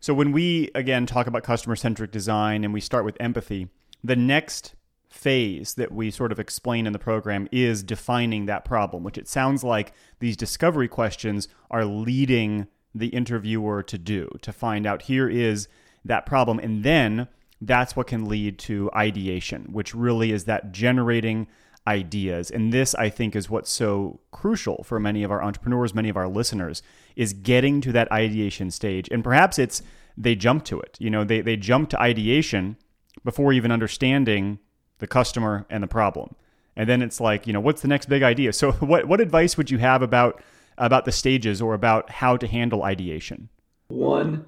So 0.00 0.14
when 0.14 0.30
we 0.32 0.70
again 0.74 1.06
talk 1.06 1.26
about 1.26 1.42
customer 1.42 1.74
centric 1.74 2.12
design 2.12 2.62
and 2.62 2.72
we 2.72 2.80
start 2.80 3.04
with 3.04 3.16
empathy, 3.18 3.68
the 4.04 4.16
next 4.16 4.74
phase 5.08 5.74
that 5.74 5.92
we 5.92 6.10
sort 6.10 6.32
of 6.32 6.38
explain 6.38 6.86
in 6.86 6.92
the 6.92 6.98
program 6.98 7.48
is 7.50 7.82
defining 7.82 8.46
that 8.46 8.64
problem, 8.64 9.02
which 9.02 9.18
it 9.18 9.28
sounds 9.28 9.64
like 9.64 9.92
these 10.20 10.36
discovery 10.36 10.88
questions 10.88 11.48
are 11.70 11.84
leading 11.84 12.66
the 12.94 13.08
interviewer 13.08 13.82
to 13.82 13.98
do 13.98 14.28
to 14.42 14.52
find 14.52 14.86
out 14.86 15.02
here 15.02 15.28
is 15.28 15.68
that 16.04 16.26
problem. 16.26 16.58
And 16.58 16.84
then 16.84 17.28
that's 17.60 17.96
what 17.96 18.06
can 18.06 18.28
lead 18.28 18.58
to 18.60 18.90
ideation, 18.94 19.68
which 19.72 19.94
really 19.94 20.32
is 20.32 20.44
that 20.44 20.72
generating 20.72 21.48
ideas. 21.86 22.50
And 22.50 22.72
this, 22.72 22.94
I 22.94 23.08
think, 23.08 23.34
is 23.34 23.48
what's 23.48 23.70
so 23.70 24.20
crucial 24.30 24.84
for 24.84 25.00
many 25.00 25.22
of 25.22 25.30
our 25.30 25.42
entrepreneurs, 25.42 25.94
many 25.94 26.08
of 26.08 26.16
our 26.16 26.28
listeners, 26.28 26.82
is 27.16 27.32
getting 27.32 27.80
to 27.80 27.92
that 27.92 28.10
ideation 28.12 28.70
stage. 28.70 29.08
And 29.10 29.24
perhaps 29.24 29.58
it's 29.58 29.82
they 30.16 30.34
jump 30.34 30.64
to 30.64 30.80
it. 30.80 30.96
You 30.98 31.10
know, 31.10 31.24
they, 31.24 31.40
they 31.40 31.56
jump 31.56 31.90
to 31.90 32.00
ideation 32.00 32.76
before 33.24 33.52
even 33.52 33.72
understanding 33.72 34.58
the 34.98 35.06
customer, 35.06 35.66
and 35.70 35.82
the 35.82 35.88
problem. 35.88 36.34
And 36.76 36.88
then 36.88 37.02
it's 37.02 37.20
like, 37.20 37.46
you 37.46 37.52
know, 37.52 37.60
what's 37.60 37.82
the 37.82 37.88
next 37.88 38.06
big 38.06 38.22
idea? 38.22 38.52
So 38.52 38.72
what 38.80 39.06
what 39.06 39.20
advice 39.20 39.56
would 39.56 39.70
you 39.70 39.78
have 39.78 40.02
about 40.02 40.42
about 40.78 41.04
the 41.04 41.12
stages 41.12 41.60
or 41.60 41.74
about 41.74 42.10
how 42.10 42.36
to 42.36 42.46
handle 42.46 42.84
ideation? 42.84 43.48
One, 43.88 44.46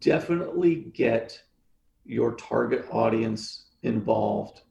definitely 0.00 0.76
get 0.76 1.40
your 2.04 2.34
target 2.34 2.86
audience 2.90 3.66
involved 3.82 4.62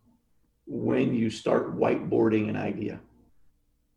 when 0.66 1.14
you 1.14 1.30
start 1.30 1.78
whiteboarding 1.78 2.50
an 2.50 2.56
idea. 2.56 3.00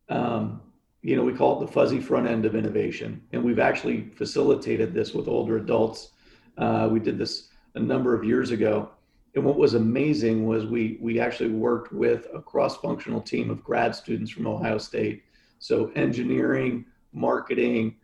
Um, 0.09 0.61
you 1.03 1.17
know, 1.17 1.23
we 1.23 1.33
call 1.33 1.57
it 1.63 1.67
the 1.67 1.73
fuzzy 1.73 2.01
front 2.01 2.27
end 2.27 2.45
of 2.45 2.55
innovation. 2.55 3.23
And 3.33 3.43
we've 3.43 3.59
actually 3.59 4.11
facilitated 4.17 4.93
this 4.93 5.15
with 5.15 5.29
older 5.29 5.57
adults. 5.57 6.11
Uh, 6.57 6.89
we 6.91 7.01
did 7.01 7.17
this 7.17 7.49
a 7.75 7.81
number 7.81 8.15
of 8.15 8.25
years 8.25 8.51
ago. 8.51 8.91
And 9.39 9.47
what 9.47 9.57
was 9.57 9.75
amazing 9.75 10.47
was 10.47 10.67
we, 10.67 10.99
we 11.01 11.21
actually 11.21 11.51
worked 11.51 11.93
with 11.93 12.27
a 12.35 12.43
cross 12.43 12.77
functional 12.79 13.21
team 13.21 13.51
of 13.51 13.63
grad 13.63 13.95
students 13.95 14.33
from 14.33 14.49
Ohio 14.49 14.79
State. 14.79 15.23
So, 15.61 15.93
engineering, 15.95 16.85
marketing, 17.13 17.95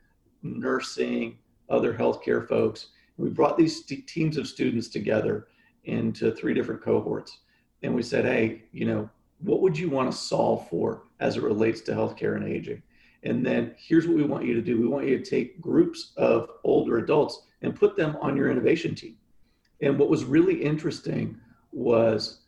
nursing, 0.45 1.37
other 1.69 1.93
healthcare 1.93 2.47
folks. 2.49 2.91
We 3.17 3.31
brought 3.31 3.59
these 3.59 3.85
teams 3.85 4.37
of 4.37 4.47
students 4.47 4.87
together 4.87 5.49
into 5.87 6.31
three 6.31 6.55
different 6.55 6.85
cohorts. 6.85 7.41
And 7.83 7.93
we 7.97 8.03
said, 8.03 8.25
hey, 8.25 8.63
you 8.71 8.85
know, 8.85 9.11
what 9.41 9.61
would 9.61 9.77
you 9.77 9.91
want 9.91 10.13
to 10.13 10.17
solve 10.17 10.69
for 10.69 11.03
as 11.19 11.37
it 11.37 11.43
relates 11.43 11.81
to 11.81 11.95
healthcare 11.95 12.37
and 12.37 12.47
aging? 12.47 12.81
And 13.25 13.45
then 13.45 13.75
here's 13.77 14.07
what 14.07 14.17
we 14.17 14.23
want 14.23 14.45
you 14.45 14.55
to 14.55 14.63
do 14.63 14.81
we 14.81 14.87
want 14.87 15.09
you 15.09 15.19
to 15.19 15.29
take 15.29 15.61
groups 15.61 16.13
of 16.17 16.49
older 16.63 16.99
adults 16.99 17.43
and 17.61 17.75
put 17.75 17.97
them 17.97 18.17
on 18.21 18.37
your 18.37 18.53
innovation 18.53 18.95
team. 18.95 19.17
And 19.81 19.99
what 19.99 20.11
was 20.11 20.25
really 20.25 20.63
interesting 20.63 21.39
was 21.73 22.41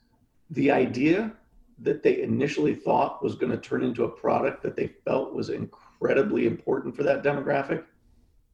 the 0.50 0.70
idea 0.70 1.32
that 1.78 2.02
they 2.02 2.22
initially 2.22 2.74
thought 2.74 3.22
was 3.22 3.34
going 3.34 3.52
to 3.52 3.58
turn 3.58 3.82
into 3.82 4.04
a 4.04 4.08
product 4.08 4.62
that 4.62 4.76
they 4.76 4.88
felt 5.04 5.34
was 5.34 5.50
incredibly 5.50 6.46
important 6.46 6.96
for 6.96 7.02
that 7.02 7.22
demographic 7.22 7.84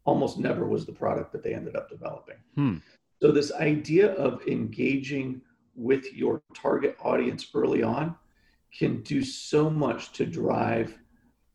almost 0.05 0.39
never 0.39 0.67
was 0.67 0.85
the 0.85 0.93
product 0.93 1.33
that 1.33 1.43
they 1.43 1.55
ended 1.55 1.77
up 1.77 1.89
developing. 1.89 2.37
Hmm. 2.57 2.77
So, 3.21 3.31
this 3.31 3.53
idea 3.53 4.15
of 4.15 4.43
engaging 4.49 5.43
with 5.77 6.13
your 6.13 6.43
target 6.55 6.97
audience 7.01 7.47
early 7.55 7.83
on 7.83 8.17
can 8.77 9.03
do 9.03 9.23
so 9.23 9.71
much 9.71 10.13
to 10.13 10.27
drive 10.27 10.99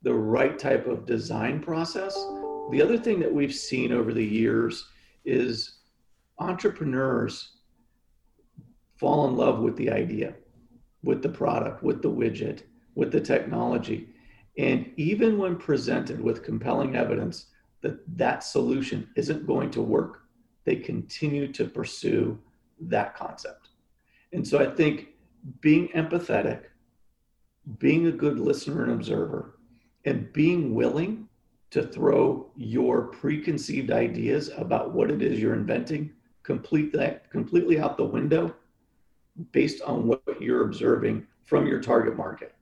the 0.04 0.14
right 0.14 0.58
type 0.58 0.88
of 0.88 1.06
design 1.06 1.60
process. 1.60 2.16
The 2.72 2.82
other 2.82 2.98
thing 2.98 3.20
that 3.20 3.34
we've 3.34 3.54
seen 3.54 3.92
over 3.92 4.14
the 4.14 4.26
years 4.26 4.88
is 5.26 5.77
entrepreneurs 6.40 7.58
fall 8.98 9.28
in 9.28 9.36
love 9.36 9.60
with 9.60 9.76
the 9.76 9.92
idea, 9.92 10.36
with 11.04 11.22
the 11.22 11.30
product, 11.30 11.84
with 11.84 12.02
the 12.02 12.10
widget, 12.10 12.64
with 12.96 13.12
the 13.12 13.22
technology. 13.22 14.10
And 14.58 14.92
even 14.98 15.38
when 15.38 15.56
presented 15.56 16.20
with 16.20 16.44
compelling 16.44 16.96
evidence 16.96 17.48
that 17.82 18.00
that 18.18 18.44
solution 18.44 19.08
isn't 19.16 19.46
going 19.46 19.70
to 19.72 19.82
work, 19.82 20.24
they 20.66 20.76
continue 20.76 21.52
to 21.54 21.66
pursue 21.66 22.40
that 22.82 23.16
concept. 23.16 23.70
And 24.34 24.46
so 24.46 24.60
I 24.60 24.74
think 24.76 25.10
being 25.62 25.90
empathetic, 25.90 26.64
being 27.78 28.08
a 28.08 28.12
good 28.12 28.40
listener 28.40 28.84
and 28.84 28.94
observer, 28.94 29.60
and 30.06 30.32
being 30.34 30.74
willing 30.74 31.28
to 31.70 31.84
throw 31.84 32.50
your 32.56 33.04
preconceived 33.04 33.92
ideas 33.92 34.50
about 34.58 34.94
what 34.94 35.12
it 35.12 35.22
is 35.22 35.40
you're 35.40 35.54
inventing 35.54 36.12
complete 36.48 36.94
that 36.94 37.30
completely 37.30 37.78
out 37.78 37.98
the 37.98 38.06
window 38.06 38.56
based 39.52 39.82
on 39.82 40.08
what 40.08 40.24
you're 40.40 40.64
observing 40.64 41.28
from 41.44 41.68
your 41.68 41.82
target 41.82 42.16
market 42.16 42.56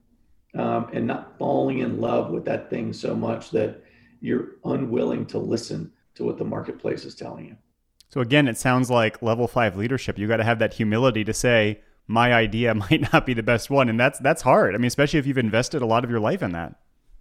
um, 0.58 0.90
and 0.92 1.06
not 1.06 1.38
falling 1.38 1.78
in 1.78 2.00
love 2.00 2.30
with 2.32 2.44
that 2.44 2.68
thing 2.68 2.92
so 2.92 3.14
much 3.14 3.52
that 3.52 3.80
you're 4.20 4.56
unwilling 4.64 5.24
to 5.24 5.38
listen 5.38 5.92
to 6.16 6.24
what 6.24 6.36
the 6.36 6.44
marketplace 6.44 7.04
is 7.04 7.14
telling 7.14 7.46
you. 7.46 7.56
So 8.08 8.20
again, 8.20 8.48
it 8.48 8.58
sounds 8.58 8.90
like 8.90 9.22
level 9.22 9.46
five 9.46 9.76
leadership. 9.76 10.18
You 10.18 10.26
got 10.26 10.38
to 10.38 10.44
have 10.44 10.58
that 10.58 10.74
humility 10.74 11.22
to 11.22 11.32
say, 11.32 11.80
my 12.08 12.34
idea 12.34 12.74
might 12.90 13.12
not 13.12 13.24
be 13.24 13.34
the 13.34 13.42
best 13.44 13.70
one. 13.70 13.88
And 13.88 14.00
that's 14.00 14.18
that's 14.18 14.42
hard. 14.42 14.74
I 14.74 14.78
mean, 14.78 14.86
especially 14.86 15.20
if 15.20 15.28
you've 15.28 15.38
invested 15.38 15.80
a 15.80 15.86
lot 15.86 16.02
of 16.02 16.10
your 16.10 16.20
life 16.20 16.42
in 16.42 16.50
that. 16.52 16.74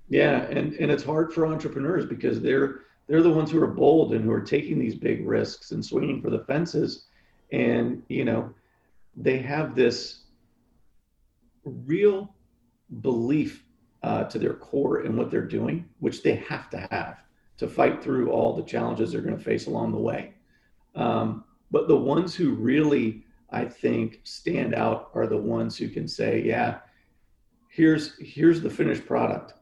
Yeah, 0.10 0.42
and, 0.44 0.74
and 0.74 0.92
it's 0.92 1.04
hard 1.04 1.32
for 1.32 1.46
entrepreneurs 1.46 2.06
because 2.06 2.42
they're 2.42 2.82
they're 3.08 3.22
the 3.22 3.30
ones 3.30 3.52
who 3.52 3.62
are 3.62 3.68
bold 3.68 4.14
and 4.14 4.24
who 4.24 4.32
are 4.32 4.42
taking 4.42 4.80
these 4.80 4.96
big 4.96 5.28
risks 5.28 5.72
and 5.72 5.86
swinging 5.86 6.22
for 6.22 6.30
the 6.30 6.44
fences. 6.46 7.06
And, 7.52 8.02
you 8.10 8.26
know, 8.26 8.52
they 9.16 9.38
have 9.40 9.76
this 9.76 10.24
real 11.64 12.34
belief 13.02 13.64
uh, 14.04 14.26
to 14.26 14.40
their 14.40 14.54
core 14.54 15.02
in 15.02 15.16
what 15.16 15.32
they're 15.32 15.42
doing, 15.42 15.86
which 16.00 16.24
they 16.24 16.36
have 16.36 16.70
to 16.72 16.88
have 16.92 17.24
to 17.58 17.68
fight 17.68 18.04
through 18.04 18.32
all 18.32 18.56
the 18.56 18.64
challenges 18.64 19.12
they're 19.12 19.22
going 19.22 19.38
to 19.38 19.44
face 19.44 19.68
along 19.68 19.92
the 19.92 19.98
way. 19.98 20.34
Um, 20.96 21.44
but 21.72 21.88
the 21.88 21.98
ones 21.98 22.36
who 22.36 22.54
really, 22.54 23.24
I 23.50 23.66
think, 23.66 24.22
stand 24.24 24.76
out 24.76 25.10
are 25.14 25.28
the 25.28 25.38
ones 25.38 25.78
who 25.78 25.90
can 25.90 26.08
say, 26.08 26.42
"Yeah, 26.44 26.80
here's 27.70 28.18
here's 28.20 28.62
the 28.62 28.70
finished 28.70 29.06
product. 29.06 29.54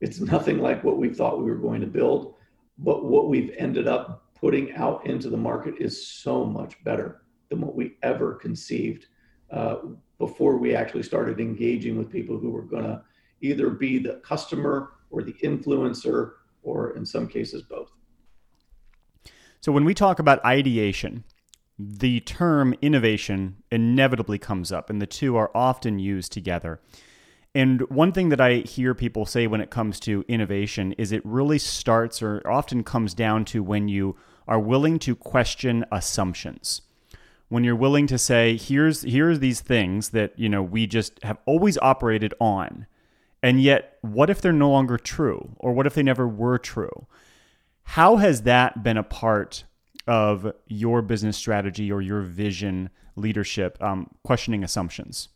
It's 0.00 0.20
nothing 0.20 0.58
like 0.58 0.84
what 0.84 0.98
we 0.98 1.08
thought 1.08 1.38
we 1.38 1.50
were 1.50 1.56
going 1.56 1.80
to 1.80 1.86
build, 1.86 2.34
but 2.78 3.04
what 3.04 3.28
we've 3.28 3.52
ended 3.58 3.88
up 3.88 4.24
putting 4.34 4.72
out 4.74 5.04
into 5.06 5.28
the 5.28 5.36
market 5.36 5.74
is 5.78 6.06
so 6.06 6.44
much 6.44 6.82
better 6.84 7.22
than 7.48 7.60
what 7.60 7.74
we 7.74 7.96
ever 8.02 8.34
conceived 8.34 9.06
uh, 9.50 9.76
before 10.18 10.58
we 10.58 10.74
actually 10.74 11.02
started 11.02 11.40
engaging 11.40 11.96
with 11.96 12.10
people 12.10 12.38
who 12.38 12.50
were 12.50 12.62
going 12.62 12.84
to 12.84 13.02
either 13.40 13.70
be 13.70 13.98
the 13.98 14.20
customer 14.24 14.90
or 15.10 15.22
the 15.22 15.32
influencer, 15.34 16.32
or 16.62 16.94
in 16.96 17.06
some 17.06 17.26
cases, 17.26 17.62
both. 17.62 17.90
So, 19.60 19.72
when 19.72 19.84
we 19.84 19.94
talk 19.94 20.18
about 20.18 20.44
ideation, 20.44 21.24
the 21.78 22.20
term 22.20 22.74
innovation 22.82 23.62
inevitably 23.70 24.38
comes 24.38 24.70
up, 24.70 24.90
and 24.90 25.00
the 25.00 25.06
two 25.06 25.36
are 25.36 25.50
often 25.54 25.98
used 25.98 26.32
together. 26.32 26.80
And 27.58 27.80
one 27.90 28.12
thing 28.12 28.28
that 28.28 28.40
I 28.40 28.58
hear 28.58 28.94
people 28.94 29.26
say 29.26 29.46
when 29.46 29.60
it 29.60 29.70
comes 29.70 29.98
to 30.00 30.24
innovation 30.28 30.92
is 30.92 31.10
it 31.10 31.22
really 31.24 31.58
starts 31.58 32.22
or 32.22 32.40
often 32.46 32.84
comes 32.84 33.14
down 33.14 33.44
to 33.46 33.62
when 33.62 33.88
you 33.88 34.16
are 34.46 34.60
willing 34.60 34.98
to 35.00 35.16
question 35.16 35.84
assumptions. 35.90 36.82
When 37.48 37.64
you're 37.64 37.74
willing 37.74 38.06
to 38.08 38.18
say, 38.18 38.56
here's 38.56 39.02
here's 39.02 39.40
these 39.40 39.60
things 39.60 40.10
that, 40.10 40.38
you 40.38 40.48
know, 40.48 40.62
we 40.62 40.86
just 40.86 41.22
have 41.22 41.38
always 41.46 41.78
operated 41.78 42.34
on 42.40 42.86
and 43.42 43.60
yet, 43.60 43.98
what 44.00 44.30
if 44.30 44.40
they're 44.40 44.52
no 44.52 44.70
longer 44.70 44.96
true? 44.98 45.50
Or 45.58 45.72
what 45.72 45.86
if 45.86 45.94
they 45.94 46.02
never 46.02 46.26
were 46.26 46.58
true? 46.58 47.06
How 47.82 48.16
has 48.16 48.42
that 48.42 48.82
been 48.82 48.96
a 48.96 49.02
part 49.02 49.64
of 50.06 50.52
your 50.66 51.02
business 51.02 51.36
strategy 51.36 51.92
or 51.92 52.02
your 52.02 52.22
vision 52.22 52.90
leadership, 53.16 53.80
um, 53.82 54.10
questioning 54.24 54.64
assumptions? 54.64 55.28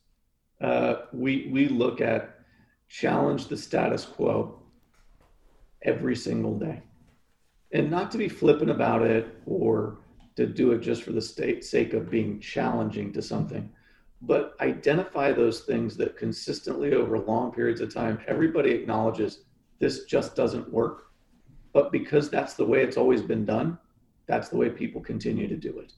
Uh, 0.63 1.03
we, 1.13 1.49
we 1.53 1.69
look 1.69 2.01
at 2.01 2.39
challenge 2.89 3.49
the 3.49 3.57
status 3.57 4.05
quo 4.05 4.61
every 5.83 6.15
single 6.15 6.59
day. 6.59 6.83
And 7.73 7.91
not 7.91 8.11
to 8.13 8.19
be 8.19 8.29
flippant 8.29 8.71
about 8.71 9.03
it 9.03 9.35
or 9.47 9.99
to 10.37 10.47
do 10.47 10.73
it 10.73 10.81
just 10.81 11.03
for 11.03 11.13
the 11.13 11.21
state, 11.21 11.65
sake 11.65 11.95
of 11.95 12.11
being 12.11 12.39
challenging 12.39 13.13
to 13.13 13.23
something 13.23 13.71
but 14.23 14.55
identify 14.61 15.33
those 15.33 15.61
things 15.61 15.97
that 15.97 16.17
consistently 16.17 16.95
over 16.95 17.19
long 17.19 17.53
periods 17.53 17.81
of 17.81 17.93
time 17.93 18.19
everybody 18.29 18.71
acknowledges 18.71 19.41
this 19.81 20.05
just 20.05 20.37
doesn't 20.37 20.73
work 20.73 21.11
but 21.73 21.91
because 21.91 22.31
that's 22.31 22.55
the 22.55 22.65
way 22.65 22.83
it's 22.83 22.97
always 22.97 23.21
been 23.21 23.45
done 23.45 23.77
that's 24.27 24.49
the 24.49 24.57
way 24.57 24.71
people 24.71 25.01
continue 25.01 25.49
to 25.49 25.57
do 25.57 25.79
it 25.81 25.93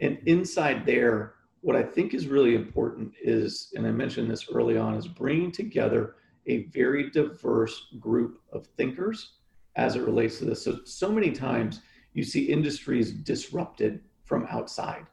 and 0.00 0.18
inside 0.26 0.84
there 0.84 1.34
what 1.62 1.74
i 1.74 1.82
think 1.82 2.14
is 2.14 2.26
really 2.28 2.54
important 2.54 3.12
is 3.22 3.72
and 3.74 3.86
i 3.86 3.90
mentioned 3.90 4.30
this 4.30 4.48
early 4.52 4.76
on 4.76 4.94
is 4.94 5.08
bringing 5.08 5.50
together 5.50 6.16
a 6.46 6.64
very 6.64 7.10
diverse 7.10 7.86
group 7.98 8.40
of 8.52 8.66
thinkers 8.76 9.32
as 9.76 9.96
it 9.96 10.02
relates 10.02 10.38
to 10.38 10.44
this 10.44 10.62
so 10.62 10.78
so 10.84 11.10
many 11.10 11.32
times 11.32 11.80
you 12.12 12.22
see 12.22 12.44
industries 12.44 13.10
disrupted 13.12 14.00
from 14.24 14.46
outside 14.50 15.06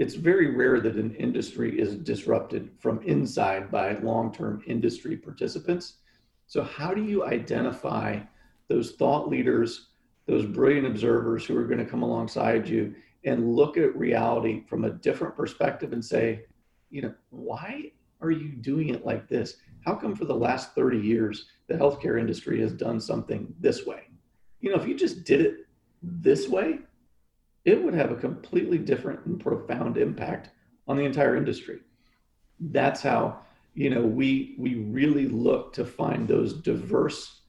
it's 0.00 0.14
very 0.14 0.56
rare 0.56 0.80
that 0.80 0.96
an 0.96 1.14
industry 1.16 1.78
is 1.78 1.94
disrupted 1.94 2.70
from 2.78 3.02
inside 3.02 3.70
by 3.70 3.98
long-term 3.98 4.62
industry 4.66 5.14
participants. 5.14 5.98
So 6.46 6.62
how 6.62 6.94
do 6.94 7.04
you 7.04 7.26
identify 7.26 8.20
those 8.68 8.92
thought 8.92 9.28
leaders, 9.28 9.88
those 10.24 10.46
brilliant 10.46 10.86
observers 10.86 11.44
who 11.44 11.54
are 11.58 11.66
going 11.66 11.84
to 11.84 11.84
come 11.84 12.02
alongside 12.02 12.66
you 12.66 12.94
and 13.24 13.54
look 13.54 13.76
at 13.76 13.96
reality 13.96 14.64
from 14.68 14.84
a 14.84 14.90
different 14.90 15.36
perspective 15.36 15.92
and 15.92 16.04
say, 16.04 16.44
you 16.90 17.02
know, 17.02 17.14
why 17.30 17.92
are 18.20 18.30
you 18.30 18.52
doing 18.52 18.88
it 18.88 19.04
like 19.04 19.28
this? 19.28 19.56
How 19.84 19.94
come 19.94 20.14
for 20.14 20.24
the 20.24 20.34
last 20.34 20.74
30 20.74 20.98
years 20.98 21.46
the 21.68 21.74
healthcare 21.74 22.18
industry 22.18 22.60
has 22.60 22.72
done 22.72 23.00
something 23.00 23.52
this 23.60 23.86
way? 23.86 24.04
You 24.60 24.70
know, 24.70 24.80
if 24.80 24.86
you 24.86 24.94
just 24.94 25.24
did 25.24 25.40
it 25.40 25.66
this 26.02 26.48
way, 26.48 26.80
it 27.64 27.82
would 27.82 27.94
have 27.94 28.10
a 28.10 28.16
completely 28.16 28.78
different 28.78 29.24
and 29.26 29.40
profound 29.40 29.96
impact 29.96 30.50
on 30.86 30.96
the 30.96 31.04
entire 31.04 31.36
industry. 31.36 31.80
That's 32.58 33.02
how 33.02 33.40
you 33.74 33.90
know 33.90 34.02
we 34.02 34.56
we 34.58 34.74
really 34.74 35.28
look 35.28 35.72
to 35.74 35.84
find 35.84 36.26
those 36.26 36.54
diverse 36.54 37.42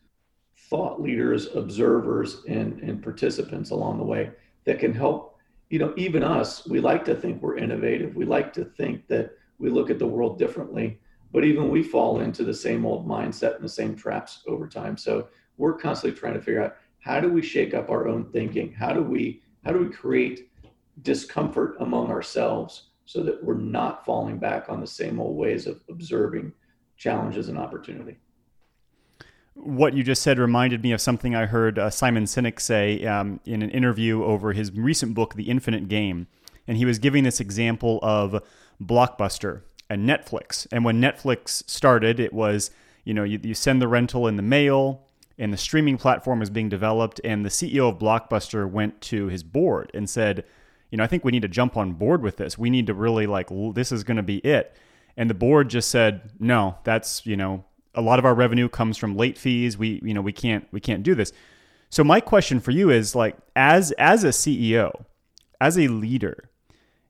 thought 0.69 1.01
leaders, 1.01 1.47
observers, 1.55 2.43
and 2.47 2.79
and 2.81 3.01
participants 3.01 3.71
along 3.71 3.97
the 3.97 4.03
way 4.03 4.31
that 4.65 4.79
can 4.79 4.93
help. 4.93 5.37
You 5.71 5.79
know, 5.79 5.93
even 5.95 6.21
us, 6.21 6.67
we 6.67 6.81
like 6.81 7.05
to 7.05 7.15
think 7.15 7.41
we're 7.41 7.57
innovative. 7.57 8.13
We 8.13 8.25
like 8.25 8.51
to 8.53 8.65
think 8.65 9.07
that 9.07 9.31
we 9.57 9.69
look 9.69 9.89
at 9.89 9.99
the 9.99 10.05
world 10.05 10.37
differently. 10.37 10.99
but 11.33 11.45
even 11.45 11.69
we 11.69 11.81
fall 11.81 12.19
into 12.19 12.43
the 12.43 12.53
same 12.53 12.85
old 12.85 13.07
mindset 13.07 13.55
and 13.55 13.63
the 13.63 13.69
same 13.69 13.95
traps 13.95 14.43
over 14.47 14.67
time. 14.67 14.97
So 14.97 15.29
we're 15.55 15.77
constantly 15.77 16.19
trying 16.19 16.33
to 16.33 16.41
figure 16.41 16.61
out 16.61 16.75
how 16.99 17.21
do 17.21 17.29
we 17.31 17.41
shake 17.41 17.73
up 17.73 17.89
our 17.89 18.05
own 18.05 18.29
thinking? 18.33 18.73
How 18.73 18.91
do 18.91 19.01
we 19.01 19.41
how 19.63 19.71
do 19.71 19.79
we 19.79 19.89
create 19.89 20.49
discomfort 21.03 21.77
among 21.79 22.11
ourselves 22.11 22.89
so 23.05 23.23
that 23.23 23.41
we're 23.41 23.53
not 23.53 24.05
falling 24.05 24.39
back 24.39 24.67
on 24.67 24.81
the 24.81 24.87
same 25.01 25.21
old 25.21 25.37
ways 25.37 25.67
of 25.67 25.79
observing 25.89 26.51
challenges 26.97 27.47
and 27.47 27.57
opportunity? 27.57 28.17
What 29.53 29.93
you 29.93 30.03
just 30.03 30.21
said 30.21 30.39
reminded 30.39 30.81
me 30.81 30.91
of 30.91 31.01
something 31.01 31.35
I 31.35 31.45
heard 31.45 31.77
uh, 31.77 31.89
Simon 31.89 32.23
Sinek 32.23 32.59
say 32.59 33.05
um, 33.05 33.39
in 33.45 33.61
an 33.61 33.69
interview 33.69 34.23
over 34.23 34.53
his 34.53 34.71
recent 34.71 35.13
book, 35.13 35.35
The 35.35 35.49
Infinite 35.49 35.87
Game. 35.87 36.27
And 36.67 36.77
he 36.77 36.85
was 36.85 36.99
giving 36.99 37.23
this 37.23 37.39
example 37.39 37.99
of 38.01 38.41
Blockbuster 38.81 39.61
and 39.89 40.07
Netflix. 40.07 40.65
And 40.71 40.85
when 40.85 41.01
Netflix 41.01 41.69
started, 41.69 42.19
it 42.19 42.31
was, 42.31 42.71
you 43.03 43.13
know, 43.13 43.23
you, 43.23 43.39
you 43.43 43.53
send 43.53 43.81
the 43.81 43.87
rental 43.87 44.25
in 44.27 44.37
the 44.37 44.41
mail, 44.41 45.05
and 45.37 45.51
the 45.51 45.57
streaming 45.57 45.97
platform 45.97 46.39
was 46.39 46.49
being 46.49 46.69
developed. 46.69 47.19
And 47.23 47.43
the 47.43 47.49
CEO 47.49 47.89
of 47.89 47.99
Blockbuster 47.99 48.69
went 48.69 49.01
to 49.01 49.27
his 49.27 49.43
board 49.43 49.91
and 49.93 50.09
said, 50.09 50.45
you 50.91 50.97
know, 50.97 51.03
I 51.03 51.07
think 51.07 51.25
we 51.25 51.31
need 51.31 51.41
to 51.41 51.47
jump 51.47 51.75
on 51.75 51.93
board 51.93 52.21
with 52.21 52.37
this. 52.37 52.57
We 52.57 52.69
need 52.69 52.87
to 52.87 52.93
really 52.93 53.27
like, 53.27 53.49
this 53.73 53.91
is 53.91 54.03
going 54.03 54.17
to 54.17 54.23
be 54.23 54.37
it. 54.37 54.75
And 55.17 55.29
the 55.29 55.33
board 55.33 55.69
just 55.69 55.89
said, 55.89 56.31
no, 56.39 56.77
that's, 56.83 57.25
you 57.25 57.35
know, 57.35 57.65
a 57.95 58.01
lot 58.01 58.19
of 58.19 58.25
our 58.25 58.33
revenue 58.33 58.69
comes 58.69 58.97
from 58.97 59.15
late 59.15 59.37
fees. 59.37 59.77
We, 59.77 60.01
you 60.03 60.13
know, 60.13 60.21
we 60.21 60.33
can't, 60.33 60.67
we 60.71 60.79
can't 60.79 61.03
do 61.03 61.15
this. 61.15 61.31
So 61.89 62.03
my 62.03 62.21
question 62.21 62.59
for 62.59 62.71
you 62.71 62.89
is 62.89 63.15
like, 63.15 63.35
as, 63.55 63.91
as 63.93 64.23
a 64.23 64.29
CEO, 64.29 65.05
as 65.59 65.77
a 65.77 65.87
leader, 65.87 66.49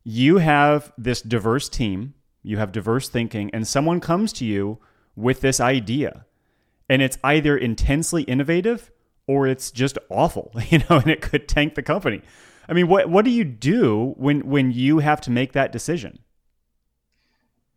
you 0.04 0.39
have 0.39 0.91
this 0.98 1.22
diverse 1.22 1.70
team 1.70 2.15
you 2.44 2.58
have 2.58 2.72
diverse 2.72 3.08
thinking, 3.08 3.50
and 3.54 3.67
someone 3.67 4.00
comes 4.00 4.34
to 4.34 4.46
you 4.46 4.80
with 5.15 5.41
this 5.41 5.60
idea, 5.60 6.26
and 6.89 7.02
it's 7.02 7.17
either 7.24 7.56
intensely 7.56 8.24
innovative 8.24 8.91
or 9.28 9.48
it's 9.48 9.72
just 9.72 9.98
awful, 10.10 10.52
you 10.70 10.80
know, 10.80 10.98
and 10.98 11.10
it 11.10 11.22
could 11.22 11.48
tank 11.48 11.76
the 11.76 11.84
company. 11.84 12.22
I 12.67 12.74
mean, 12.74 12.88
what 12.88 13.10
what 13.10 13.26
do 13.26 13.32
you 13.32 13.44
do 13.44 14.13
when 14.17 14.41
when 14.41 14.72
you 14.72 15.00
have 15.00 15.22
to 15.22 15.32
make 15.32 15.52
that 15.54 15.72
decision? 15.72 16.20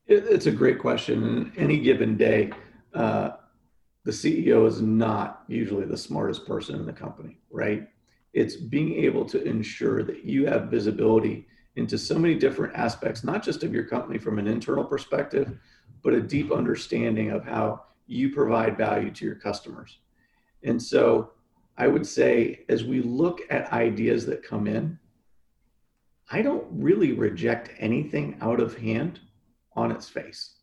It's 0.07 0.47
a 0.47 0.53
great 0.53 0.79
question. 0.79 1.51
Any 1.57 1.79
given 1.79 2.17
day, 2.17 2.53
uh, 2.95 3.37
the 4.05 4.11
CEO 4.11 4.67
is 4.67 4.81
not 4.81 5.45
usually 5.49 5.87
the 5.87 5.97
smartest 5.97 6.47
person 6.47 6.77
in 6.77 6.87
the 6.87 6.93
company, 6.93 7.39
right? 7.51 7.89
It's 8.33 8.57
being 8.57 8.95
able 8.95 9.25
to 9.27 9.43
ensure 9.43 10.03
that 10.03 10.25
you 10.25 10.47
have 10.47 10.65
visibility 10.65 11.47
into 11.77 11.99
so 11.99 12.19
many 12.19 12.35
different 12.35 12.75
aspects, 12.75 13.25
not 13.25 13.43
just 13.43 13.63
of 13.63 13.73
your 13.73 13.85
company 13.85 14.19
from 14.19 14.39
an 14.39 14.47
internal 14.47 14.85
perspective, 14.85 15.59
but 16.03 16.13
a 16.13 16.21
deep 16.21 16.53
understanding 16.53 17.31
of 17.31 17.45
how 17.45 17.83
you 18.07 18.33
provide 18.33 18.77
value 18.77 19.11
to 19.11 19.25
your 19.25 19.35
customers. 19.35 19.99
And 20.63 20.81
so 20.81 21.31
I 21.77 21.89
would 21.89 22.07
say, 22.07 22.65
as 22.69 22.85
we 22.85 23.01
look 23.01 23.41
at 23.51 23.73
ideas 23.73 24.27
that 24.27 24.43
come 24.43 24.67
in, 24.67 24.99
I 26.31 26.43
don't 26.43 26.67
really 26.71 27.13
reject 27.13 27.71
anything 27.79 28.37
out 28.41 28.61
of 28.61 28.77
hand 28.77 29.21
on 29.75 29.91
its 29.91 30.09
face. 30.09 30.55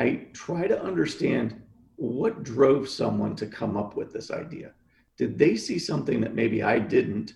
I 0.00 0.26
try 0.32 0.66
to 0.66 0.82
understand 0.82 1.60
what 1.96 2.42
drove 2.42 2.88
someone 2.88 3.36
to 3.36 3.46
come 3.46 3.76
up 3.76 3.96
with 3.96 4.14
this 4.14 4.30
idea. 4.30 4.72
Did 5.18 5.38
they 5.38 5.56
see 5.56 5.78
something 5.78 6.22
that 6.22 6.34
maybe 6.34 6.62
I 6.62 6.78
didn't? 6.78 7.34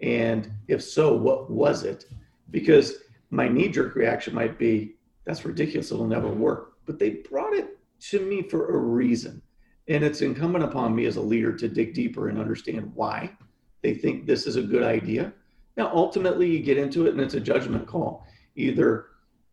And 0.00 0.50
if 0.66 0.82
so, 0.82 1.14
what 1.14 1.48
was 1.48 1.84
it? 1.84 2.06
Because 2.50 2.94
my 3.30 3.46
knee 3.46 3.68
jerk 3.68 3.94
reaction 3.94 4.34
might 4.34 4.58
be, 4.58 4.96
that's 5.24 5.44
ridiculous, 5.44 5.92
it'll 5.92 6.08
never 6.08 6.26
work. 6.26 6.72
But 6.86 6.98
they 6.98 7.10
brought 7.30 7.54
it 7.54 7.78
to 8.10 8.18
me 8.20 8.42
for 8.42 8.74
a 8.74 8.78
reason. 8.78 9.40
And 9.86 10.02
it's 10.02 10.22
incumbent 10.22 10.64
upon 10.64 10.96
me 10.96 11.06
as 11.06 11.16
a 11.16 11.22
leader 11.22 11.52
to 11.56 11.68
dig 11.68 11.94
deeper 11.94 12.28
and 12.28 12.38
understand 12.38 12.90
why 12.96 13.30
they 13.80 13.94
think 13.94 14.26
this 14.26 14.48
is 14.48 14.56
a 14.56 14.62
good 14.62 14.82
idea. 14.82 15.32
Now, 15.76 15.92
ultimately, 15.94 16.50
you 16.50 16.64
get 16.64 16.78
into 16.78 17.06
it 17.06 17.12
and 17.12 17.20
it's 17.20 17.34
a 17.34 17.40
judgment 17.40 17.86
call. 17.86 18.26
Either 18.56 19.06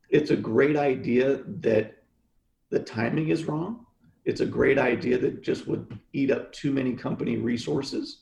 it's 0.09 0.31
a 0.31 0.35
great 0.35 0.75
idea 0.75 1.43
that 1.45 1.98
the 2.69 2.79
timing 2.79 3.29
is 3.29 3.45
wrong, 3.45 3.85
it's 4.25 4.41
a 4.41 4.45
great 4.45 4.77
idea 4.77 5.17
that 5.17 5.41
just 5.41 5.67
would 5.67 5.99
eat 6.13 6.31
up 6.31 6.51
too 6.51 6.71
many 6.71 6.93
company 6.93 7.37
resources, 7.37 8.21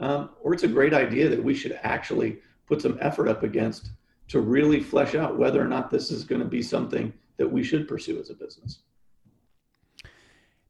um, 0.00 0.30
or 0.42 0.54
it's 0.54 0.62
a 0.62 0.68
great 0.68 0.94
idea 0.94 1.28
that 1.28 1.42
we 1.42 1.54
should 1.54 1.78
actually 1.82 2.38
put 2.66 2.82
some 2.82 2.98
effort 3.00 3.28
up 3.28 3.42
against 3.42 3.90
to 4.28 4.40
really 4.40 4.80
flesh 4.80 5.14
out 5.14 5.38
whether 5.38 5.60
or 5.60 5.68
not 5.68 5.90
this 5.90 6.10
is 6.10 6.24
going 6.24 6.40
to 6.40 6.46
be 6.46 6.62
something 6.62 7.12
that 7.38 7.50
we 7.50 7.64
should 7.64 7.88
pursue 7.88 8.20
as 8.20 8.30
a 8.30 8.34
business. 8.34 8.80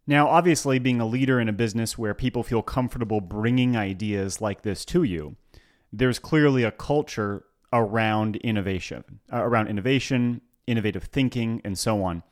Now, 0.06 0.28
obviously, 0.28 0.78
being 0.78 1.00
a 1.00 1.06
leader 1.06 1.38
in 1.38 1.50
a 1.50 1.52
business 1.52 1.98
where 1.98 2.14
people 2.14 2.42
feel 2.42 2.62
comfortable 2.62 3.20
bringing 3.20 3.76
ideas 3.76 4.40
like 4.40 4.62
this 4.62 4.86
to 4.86 5.02
you, 5.02 5.36
there's 5.92 6.18
clearly 6.18 6.62
a 6.62 6.70
culture 6.70 7.44
around 7.72 8.36
innovation, 8.36 9.04
uh, 9.30 9.42
around 9.42 9.68
innovation, 9.68 10.40
innovative 10.66 11.04
thinking, 11.04 11.60
and 11.62 11.78
so 11.78 12.02
on. 12.02 12.22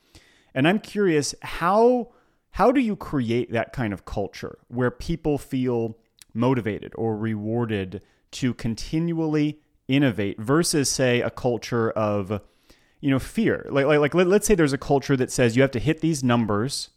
And 0.57 0.67
I'm 0.67 0.81
curious 0.81 1.35
how 1.43 2.09
how 2.53 2.73
do 2.73 2.81
you 2.81 2.97
create 2.97 3.53
that 3.53 3.75
kind 3.75 3.93
of 3.93 4.07
culture 4.07 4.59
where 4.69 4.91
people 4.91 5.37
feel 5.37 5.99
motivated 6.33 6.95
or 6.97 7.15
rewarded 7.15 8.01
to 8.31 8.55
continually 8.55 9.61
innovate 9.87 10.41
versus 10.41 10.91
say 10.91 11.21
a 11.21 11.29
culture 11.29 11.91
of 11.91 12.41
you 13.03 13.11
know 13.11 13.19
fear? 13.19 13.67
Like 13.71 13.85
like, 13.85 14.01
like 14.01 14.15
let, 14.15 14.27
let's 14.27 14.47
say 14.47 14.55
there's 14.55 14.73
a 14.73 14.79
culture 14.79 15.17
that 15.19 15.31
says 15.31 15.55
you 15.55 15.63
have 15.63 15.71
to 15.73 15.79
hit 15.79 16.01
these 16.01 16.25
numbers 16.25 16.89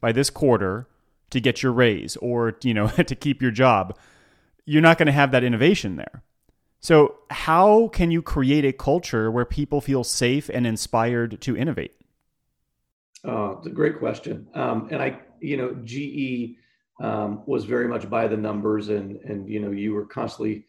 by 0.00 0.10
this 0.10 0.28
quarter 0.28 0.88
to 1.30 1.40
get 1.40 1.62
your 1.62 1.72
raise 1.72 2.16
or 2.16 2.58
you 2.64 2.74
know 2.74 2.88
to 3.06 3.14
keep 3.14 3.40
your 3.40 3.52
job. 3.52 3.96
You're 4.64 4.82
not 4.82 4.98
going 4.98 5.06
to 5.06 5.12
have 5.12 5.30
that 5.30 5.44
innovation 5.44 5.94
there. 5.94 6.24
So 6.80 7.18
how 7.30 7.86
can 7.88 8.10
you 8.10 8.20
create 8.20 8.64
a 8.64 8.72
culture 8.72 9.30
where 9.30 9.44
people 9.44 9.80
feel 9.80 10.02
safe 10.02 10.50
and 10.52 10.66
inspired 10.66 11.40
to 11.42 11.56
innovate 11.56 11.94
oh 13.24 13.56
it's 13.58 13.66
a 13.66 13.70
great 13.70 13.98
question 13.98 14.46
um, 14.54 14.88
and 14.90 15.02
i 15.02 15.18
you 15.40 15.56
know 15.56 15.74
ge 15.84 16.56
um, 17.00 17.42
was 17.46 17.64
very 17.64 17.88
much 17.88 18.08
by 18.08 18.26
the 18.26 18.36
numbers, 18.36 18.88
and 18.88 19.16
and 19.22 19.48
you 19.48 19.60
know 19.60 19.70
you 19.70 19.92
were 19.92 20.06
constantly 20.06 20.64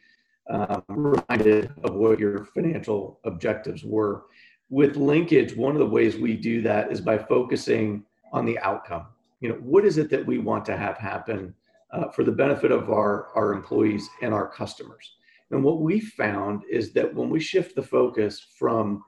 um, 0.49 0.83
reminded 0.87 1.71
of 1.83 1.95
what 1.95 2.19
your 2.19 2.45
financial 2.45 3.19
objectives 3.25 3.83
were. 3.83 4.25
With 4.69 4.97
linkage, 4.97 5.55
one 5.55 5.73
of 5.73 5.79
the 5.79 5.85
ways 5.85 6.17
we 6.17 6.35
do 6.35 6.61
that 6.63 6.91
is 6.91 6.99
by 6.99 7.17
focusing 7.17 8.03
on 8.33 8.45
the 8.45 8.59
outcome. 8.59 9.07
You 9.39 9.49
know, 9.49 9.55
what 9.55 9.85
is 9.85 9.97
it 9.97 10.09
that 10.09 10.25
we 10.25 10.39
want 10.39 10.65
to 10.65 10.75
have 10.75 10.97
happen 10.97 11.53
uh, 11.93 12.09
for 12.09 12.23
the 12.23 12.31
benefit 12.31 12.71
of 12.71 12.89
our 12.89 13.29
our 13.35 13.53
employees 13.53 14.09
and 14.21 14.33
our 14.33 14.47
customers? 14.49 15.13
And 15.51 15.63
what 15.63 15.79
we 15.79 16.01
found 16.01 16.63
is 16.69 16.91
that 16.93 17.13
when 17.13 17.29
we 17.29 17.39
shift 17.39 17.75
the 17.75 17.83
focus 17.83 18.45
from 18.59 19.03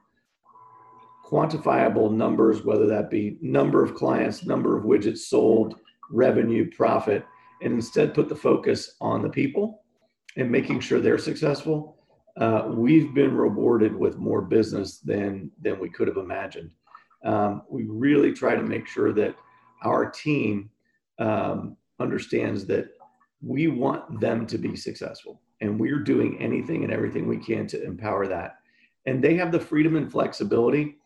quantifiable 1.30 2.12
numbers, 2.12 2.64
whether 2.64 2.86
that 2.86 3.10
be 3.10 3.38
number 3.40 3.84
of 3.84 3.94
clients, 3.94 4.44
number 4.44 4.76
of 4.76 4.84
widgets 4.84 5.18
sold, 5.18 5.76
revenue, 6.10 6.68
profit, 6.70 7.24
and 7.62 7.72
instead 7.72 8.14
put 8.14 8.28
the 8.28 8.34
focus 8.34 8.96
on 9.00 9.22
the 9.22 9.28
people 9.28 9.82
and 10.36 10.50
making 10.50 10.80
sure 10.80 10.98
they're 10.98 11.18
successful, 11.18 11.96
uh, 12.36 12.68
we've 12.68 13.14
been 13.14 13.34
rewarded 13.34 13.94
with 13.94 14.16
more 14.16 14.40
business 14.40 14.98
than 14.98 15.50
than 15.60 15.78
we 15.78 15.88
could 15.88 16.08
have 16.08 16.16
imagined. 16.16 16.70
Um, 17.24 17.62
we 17.68 17.84
really 17.84 18.32
try 18.32 18.54
to 18.54 18.62
make 18.62 18.86
sure 18.86 19.12
that 19.12 19.34
our 19.84 20.10
team 20.10 20.70
um, 21.18 21.76
understands 21.98 22.66
that 22.66 22.88
we 23.42 23.68
want 23.68 24.20
them 24.20 24.46
to 24.46 24.58
be 24.58 24.74
successful, 24.74 25.40
and 25.60 25.78
we're 25.78 25.98
doing 25.98 26.40
anything 26.40 26.82
and 26.82 26.92
everything 26.92 27.28
we 27.28 27.36
can 27.36 27.66
to 27.68 27.84
empower 27.84 28.26
that. 28.26 28.56
And 29.06 29.22
they 29.22 29.34
have 29.34 29.52
the 29.52 29.60
freedom 29.60 29.96
and 29.96 30.10
flexibility 30.10 30.99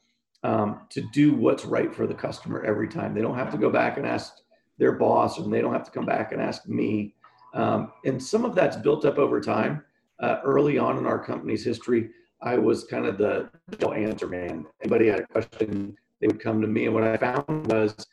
um, 0.44 0.82
to 0.90 1.00
do 1.12 1.34
what's 1.34 1.64
right 1.64 1.92
for 1.92 2.06
the 2.06 2.14
customer 2.14 2.62
every 2.64 2.86
time. 2.86 3.14
They 3.14 3.22
don't 3.22 3.34
have 3.34 3.50
to 3.52 3.58
go 3.58 3.70
back 3.70 3.96
and 3.96 4.06
ask 4.06 4.34
their 4.78 4.92
boss 4.92 5.38
and 5.38 5.52
they 5.52 5.62
don't 5.62 5.72
have 5.72 5.84
to 5.84 5.90
come 5.90 6.04
back 6.04 6.32
and 6.32 6.40
ask 6.40 6.68
me. 6.68 7.14
Um, 7.54 7.92
and 8.04 8.22
some 8.22 8.44
of 8.44 8.54
that's 8.54 8.76
built 8.76 9.04
up 9.04 9.18
over 9.18 9.40
time. 9.40 9.82
Uh, 10.20 10.38
early 10.44 10.78
on 10.78 10.96
in 10.96 11.06
our 11.06 11.18
company's 11.18 11.64
history, 11.64 12.10
I 12.40 12.56
was 12.56 12.84
kind 12.84 13.06
of 13.06 13.18
the 13.18 13.50
answer 13.82 14.28
man. 14.28 14.64
Anybody 14.80 15.08
had 15.08 15.20
a 15.20 15.26
question, 15.26 15.96
they 16.20 16.28
would 16.28 16.40
come 16.40 16.60
to 16.60 16.68
me. 16.68 16.84
And 16.84 16.94
what 16.94 17.02
I 17.02 17.16
found 17.16 17.66
was 17.66 18.06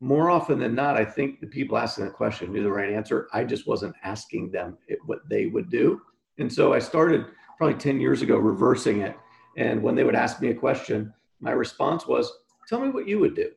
more 0.00 0.30
often 0.30 0.58
than 0.60 0.74
not, 0.74 0.96
I 0.96 1.04
think 1.04 1.40
the 1.40 1.46
people 1.46 1.76
asking 1.76 2.04
the 2.04 2.10
question 2.10 2.52
knew 2.52 2.62
the 2.62 2.70
right 2.70 2.92
answer. 2.92 3.28
I 3.32 3.44
just 3.44 3.66
wasn't 3.66 3.96
asking 4.04 4.52
them 4.52 4.78
it, 4.86 4.98
what 5.06 5.28
they 5.28 5.46
would 5.46 5.70
do. 5.70 6.00
And 6.38 6.52
so 6.52 6.72
I 6.72 6.78
started 6.78 7.26
probably 7.58 7.76
10 7.78 8.00
years 8.00 8.22
ago 8.22 8.36
reversing 8.36 9.00
it. 9.00 9.16
And 9.56 9.82
when 9.82 9.94
they 9.94 10.04
would 10.04 10.14
ask 10.14 10.40
me 10.40 10.48
a 10.48 10.54
question, 10.54 11.12
my 11.40 11.52
response 11.52 12.06
was, 12.06 12.32
Tell 12.68 12.80
me 12.80 12.90
what 12.90 13.08
you 13.08 13.18
would 13.18 13.34
do. 13.34 13.50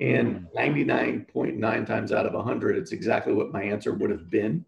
And 0.00 0.46
99.9 0.56 1.26
mm. 1.58 1.86
times 1.86 2.12
out 2.12 2.26
of 2.26 2.34
100, 2.34 2.76
it's 2.76 2.92
exactly 2.92 3.32
what 3.32 3.52
my 3.52 3.62
answer 3.62 3.92
would 3.94 4.10
have 4.10 4.30
been. 4.30 4.64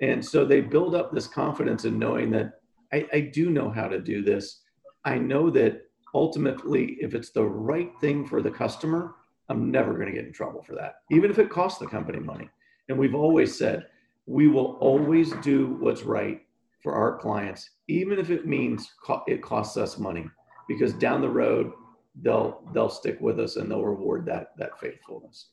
And 0.00 0.24
so 0.24 0.44
they 0.44 0.60
build 0.60 0.94
up 0.94 1.12
this 1.12 1.26
confidence 1.26 1.84
in 1.84 1.98
knowing 1.98 2.30
that 2.32 2.60
I, 2.92 3.06
I 3.12 3.20
do 3.20 3.50
know 3.50 3.70
how 3.70 3.88
to 3.88 4.00
do 4.00 4.22
this. 4.22 4.60
I 5.04 5.18
know 5.18 5.50
that 5.50 5.82
ultimately, 6.14 6.96
if 7.00 7.14
it's 7.14 7.30
the 7.30 7.44
right 7.44 7.90
thing 8.00 8.26
for 8.26 8.42
the 8.42 8.50
customer, 8.50 9.14
I'm 9.48 9.70
never 9.70 9.94
going 9.94 10.06
to 10.06 10.12
get 10.12 10.26
in 10.26 10.32
trouble 10.32 10.62
for 10.62 10.74
that, 10.74 10.96
even 11.10 11.30
if 11.30 11.38
it 11.38 11.50
costs 11.50 11.78
the 11.78 11.86
company 11.86 12.18
money. 12.18 12.48
And 12.88 12.98
we've 12.98 13.14
always 13.14 13.56
said 13.56 13.86
we 14.26 14.48
will 14.48 14.76
always 14.80 15.32
do 15.42 15.76
what's 15.80 16.02
right 16.02 16.42
for 16.82 16.94
our 16.94 17.18
clients, 17.18 17.70
even 17.88 18.18
if 18.18 18.30
it 18.30 18.46
means 18.46 18.90
it 19.26 19.42
costs 19.42 19.76
us 19.76 19.98
money, 19.98 20.28
because 20.68 20.92
down 20.94 21.20
the 21.20 21.28
road 21.28 21.72
they'll 22.20 22.62
they'll 22.72 22.90
stick 22.90 23.20
with 23.20 23.40
us 23.40 23.56
and 23.56 23.70
they'll 23.70 23.84
reward 23.84 24.26
that 24.26 24.56
that 24.58 24.78
faithfulness. 24.78 25.46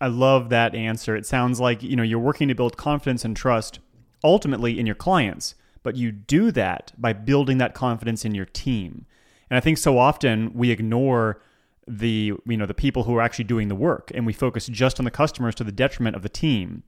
I 0.00 0.06
love 0.06 0.48
that 0.48 0.74
answer. 0.74 1.14
It 1.16 1.26
sounds 1.26 1.60
like 1.60 1.82
you 1.82 1.96
know 1.96 2.02
you're 2.02 2.18
working 2.18 2.48
to 2.48 2.54
build 2.54 2.76
confidence 2.76 3.24
and 3.24 3.36
trust 3.36 3.80
ultimately 4.22 4.78
in 4.78 4.86
your 4.86 4.94
clients, 4.94 5.54
but 5.82 5.96
you 5.96 6.12
do 6.12 6.50
that 6.52 6.92
by 6.98 7.12
building 7.12 7.58
that 7.58 7.74
confidence 7.74 8.24
in 8.24 8.34
your 8.34 8.46
team. 8.46 9.06
And 9.48 9.56
I 9.56 9.60
think 9.60 9.78
so 9.78 9.98
often 9.98 10.52
we 10.54 10.70
ignore 10.70 11.42
the 11.86 12.34
you 12.46 12.56
know 12.56 12.66
the 12.66 12.74
people 12.74 13.04
who 13.04 13.16
are 13.16 13.22
actually 13.22 13.44
doing 13.44 13.68
the 13.68 13.74
work 13.74 14.12
and 14.14 14.24
we 14.24 14.32
focus 14.32 14.66
just 14.66 15.00
on 15.00 15.04
the 15.04 15.10
customers 15.10 15.54
to 15.56 15.64
the 15.64 15.72
detriment 15.72 16.16
of 16.16 16.22
the 16.22 16.28
team. 16.28 16.82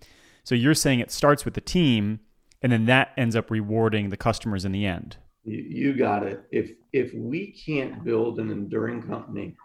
So 0.45 0.55
you're 0.55 0.75
saying 0.75 1.01
it 1.01 1.11
starts 1.11 1.45
with 1.45 1.55
the 1.55 1.61
team 1.61 2.21
and 2.63 2.71
then 2.71 2.87
that 2.87 3.13
ends 3.17 3.35
up 3.35 3.51
rewarding 3.51 4.11
the 4.11 4.17
customers 4.17 4.65
in 4.65 4.73
the 4.73 4.87
end. 4.87 5.17
You 5.45 5.95
got 5.95 6.23
it. 6.25 6.45
If 6.53 6.71
if 6.93 7.13
we 7.15 7.53
can't 7.53 8.05
build 8.05 8.39
an 8.39 8.51
enduring 8.51 9.03
company 9.03 9.57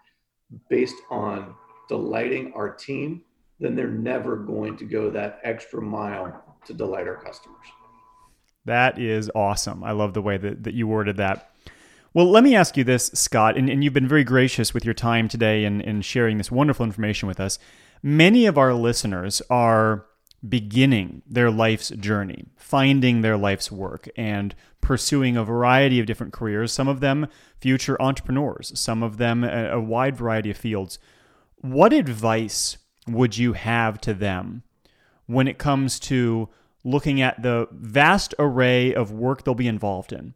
based 0.70 0.96
on 1.12 1.54
delighting 1.88 2.54
our 2.56 2.74
team, 2.74 3.22
then 3.60 3.76
they're 3.76 3.88
never 3.88 4.38
going 4.38 4.78
to 4.78 4.86
go 4.86 5.10
that 5.12 5.40
extra 5.44 5.82
mile 5.82 6.58
to 6.66 6.74
delight 6.74 7.08
our 7.08 7.22
customers. 7.24 7.68
That 8.66 9.00
is 9.00 9.32
awesome. 9.34 9.84
I 9.84 9.92
love 9.92 10.14
the 10.14 10.22
way 10.22 10.38
that, 10.38 10.64
that 10.64 10.74
you 10.74 10.88
worded 10.88 11.18
that. 11.18 11.52
Well, 12.14 12.30
let 12.30 12.44
me 12.44 12.56
ask 12.56 12.76
you 12.76 12.84
this, 12.84 13.12
Scott, 13.14 13.58
and, 13.58 13.70
and 13.70 13.84
you've 13.84 13.94
been 13.94 14.08
very 14.08 14.24
gracious 14.24 14.74
with 14.74 14.84
your 14.84 14.94
time 14.94 15.28
today 15.28 15.64
and, 15.66 15.82
and 15.82 16.04
sharing 16.04 16.38
this 16.38 16.52
wonderful 16.52 16.84
information 16.86 17.28
with 17.28 17.40
us. 17.40 17.60
Many 18.02 18.46
of 18.46 18.58
our 18.58 18.74
listeners 18.74 19.42
are 19.50 20.06
beginning 20.50 21.22
their 21.28 21.52
life's 21.52 21.90
journey, 21.90 22.46
finding 22.56 23.22
their 23.22 23.38
life's 23.38 23.72
work, 23.72 24.08
and 24.16 24.56
pursuing 24.82 25.36
a 25.36 25.44
variety 25.44 26.00
of 26.00 26.06
different 26.06 26.34
careers, 26.34 26.72
some 26.72 26.88
of 26.88 27.00
them 27.00 27.28
future 27.60 28.02
entrepreneurs, 28.02 28.72
some 28.80 29.04
of 29.04 29.18
them 29.18 29.44
a, 29.44 29.80
wide 29.80 30.16
variety 30.16 30.52
of 30.52 30.58
fields. 30.58 31.00
What 31.62 31.94
advice 31.94 32.78
would 33.08 33.38
you 33.38 33.54
have 33.54 34.00
to 34.02 34.14
them 34.14 34.64
when 35.26 35.48
it 35.48 35.58
comes 35.58 36.00
to 36.02 36.50
looking 36.84 37.22
at 37.22 37.42
the 37.42 37.68
vast 37.72 38.34
array 38.40 38.94
of 38.94 39.12
work 39.12 39.44
they'll 39.44 39.56
be 39.56 39.68
involved 39.68 40.14
in? 40.14 40.34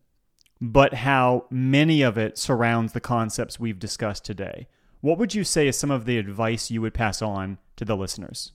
but 0.61 0.93
how 0.93 1.45
many 1.49 2.03
of 2.03 2.19
it 2.19 2.37
surrounds 2.37 2.93
the 2.93 3.01
concepts 3.01 3.59
we've 3.59 3.79
discussed 3.79 4.23
today. 4.23 4.67
What 5.01 5.17
would 5.17 5.33
you 5.33 5.43
say 5.43 5.67
is 5.67 5.77
some 5.77 5.89
of 5.89 6.05
the 6.05 6.19
advice 6.19 6.69
you 6.69 6.81
would 6.81 6.93
pass 6.93 7.23
on 7.23 7.57
to 7.77 7.83
the 7.83 7.97
listeners? 7.97 8.51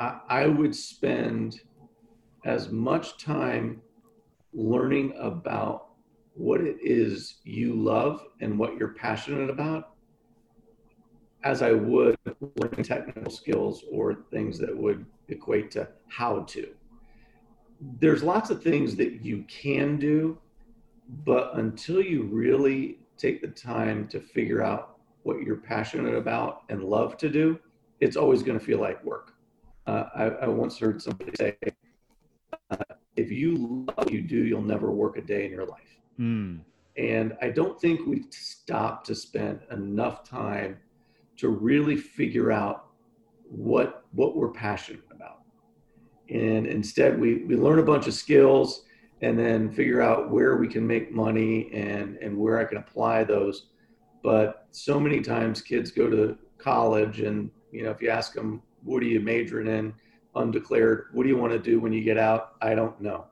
I 0.00 0.46
would 0.46 0.74
spend 0.74 1.60
as 2.44 2.70
much 2.70 3.18
time 3.18 3.80
learning 4.52 5.14
about 5.18 5.88
what 6.34 6.60
it 6.60 6.76
is 6.80 7.36
you 7.44 7.74
love 7.74 8.24
and 8.40 8.58
what 8.58 8.76
you're 8.76 8.94
passionate 8.94 9.50
about 9.50 9.90
as 11.44 11.62
I 11.62 11.72
would 11.72 12.16
learning 12.56 12.82
technical 12.84 13.30
skills 13.30 13.84
or 13.92 14.24
things 14.30 14.58
that 14.58 14.76
would 14.76 15.06
equate 15.28 15.70
to 15.72 15.88
how 16.08 16.40
to. 16.40 16.68
There's 18.00 18.22
lots 18.22 18.50
of 18.50 18.62
things 18.62 18.96
that 18.96 19.24
you 19.24 19.44
can 19.48 19.98
do 19.98 20.38
but 21.24 21.52
until 21.54 22.00
you 22.00 22.24
really 22.24 22.98
take 23.16 23.40
the 23.40 23.48
time 23.48 24.08
to 24.08 24.20
figure 24.20 24.62
out 24.62 24.98
what 25.22 25.42
you're 25.42 25.56
passionate 25.56 26.14
about 26.14 26.62
and 26.68 26.82
love 26.82 27.16
to 27.18 27.28
do, 27.28 27.58
it's 28.00 28.16
always 28.16 28.42
going 28.42 28.58
to 28.58 28.64
feel 28.64 28.80
like 28.80 29.02
work. 29.04 29.33
Uh, 29.86 30.04
I, 30.14 30.24
I, 30.24 30.48
once 30.48 30.78
heard 30.78 31.02
somebody 31.02 31.32
say, 31.38 31.56
uh, 32.70 32.76
if 33.16 33.30
you 33.30 33.84
love 33.86 33.96
what 33.98 34.12
you 34.12 34.22
do, 34.22 34.44
you'll 34.44 34.62
never 34.62 34.90
work 34.90 35.18
a 35.18 35.20
day 35.20 35.44
in 35.44 35.50
your 35.50 35.66
life. 35.66 36.00
Mm. 36.18 36.60
And 36.96 37.36
I 37.42 37.50
don't 37.50 37.78
think 37.80 38.06
we 38.06 38.24
stop 38.30 39.04
to 39.04 39.14
spend 39.14 39.60
enough 39.70 40.28
time 40.28 40.78
to 41.38 41.48
really 41.48 41.96
figure 41.96 42.52
out 42.52 42.86
what 43.42 44.04
what 44.12 44.36
we're 44.36 44.50
passionate 44.52 45.04
about. 45.10 45.40
And 46.30 46.66
instead, 46.66 47.20
we 47.20 47.44
we 47.44 47.56
learn 47.56 47.78
a 47.78 47.82
bunch 47.82 48.06
of 48.06 48.14
skills 48.14 48.84
and 49.22 49.38
then 49.38 49.70
figure 49.70 50.00
out 50.00 50.30
where 50.30 50.56
we 50.56 50.68
can 50.68 50.86
make 50.86 51.12
money 51.12 51.70
and 51.72 52.16
and 52.18 52.36
where 52.36 52.58
I 52.58 52.64
can 52.64 52.78
apply 52.78 53.24
those. 53.24 53.66
But 54.22 54.66
so 54.70 54.98
many 54.98 55.20
times 55.20 55.60
kids 55.60 55.90
go 55.90 56.08
to 56.08 56.38
college 56.58 57.20
and 57.20 57.50
you 57.72 57.82
know 57.82 57.90
if 57.90 58.00
you 58.00 58.08
ask 58.08 58.32
them 58.32 58.62
what 58.84 59.02
are 59.02 59.06
you 59.06 59.20
majoring 59.20 59.66
in 59.66 59.92
undeclared 60.36 61.06
what 61.12 61.22
do 61.22 61.28
you 61.28 61.36
want 61.36 61.52
to 61.52 61.58
do 61.58 61.80
when 61.80 61.92
you 61.92 62.02
get 62.02 62.18
out 62.18 62.54
i 62.60 62.74
don't 62.74 63.00
know 63.00 63.24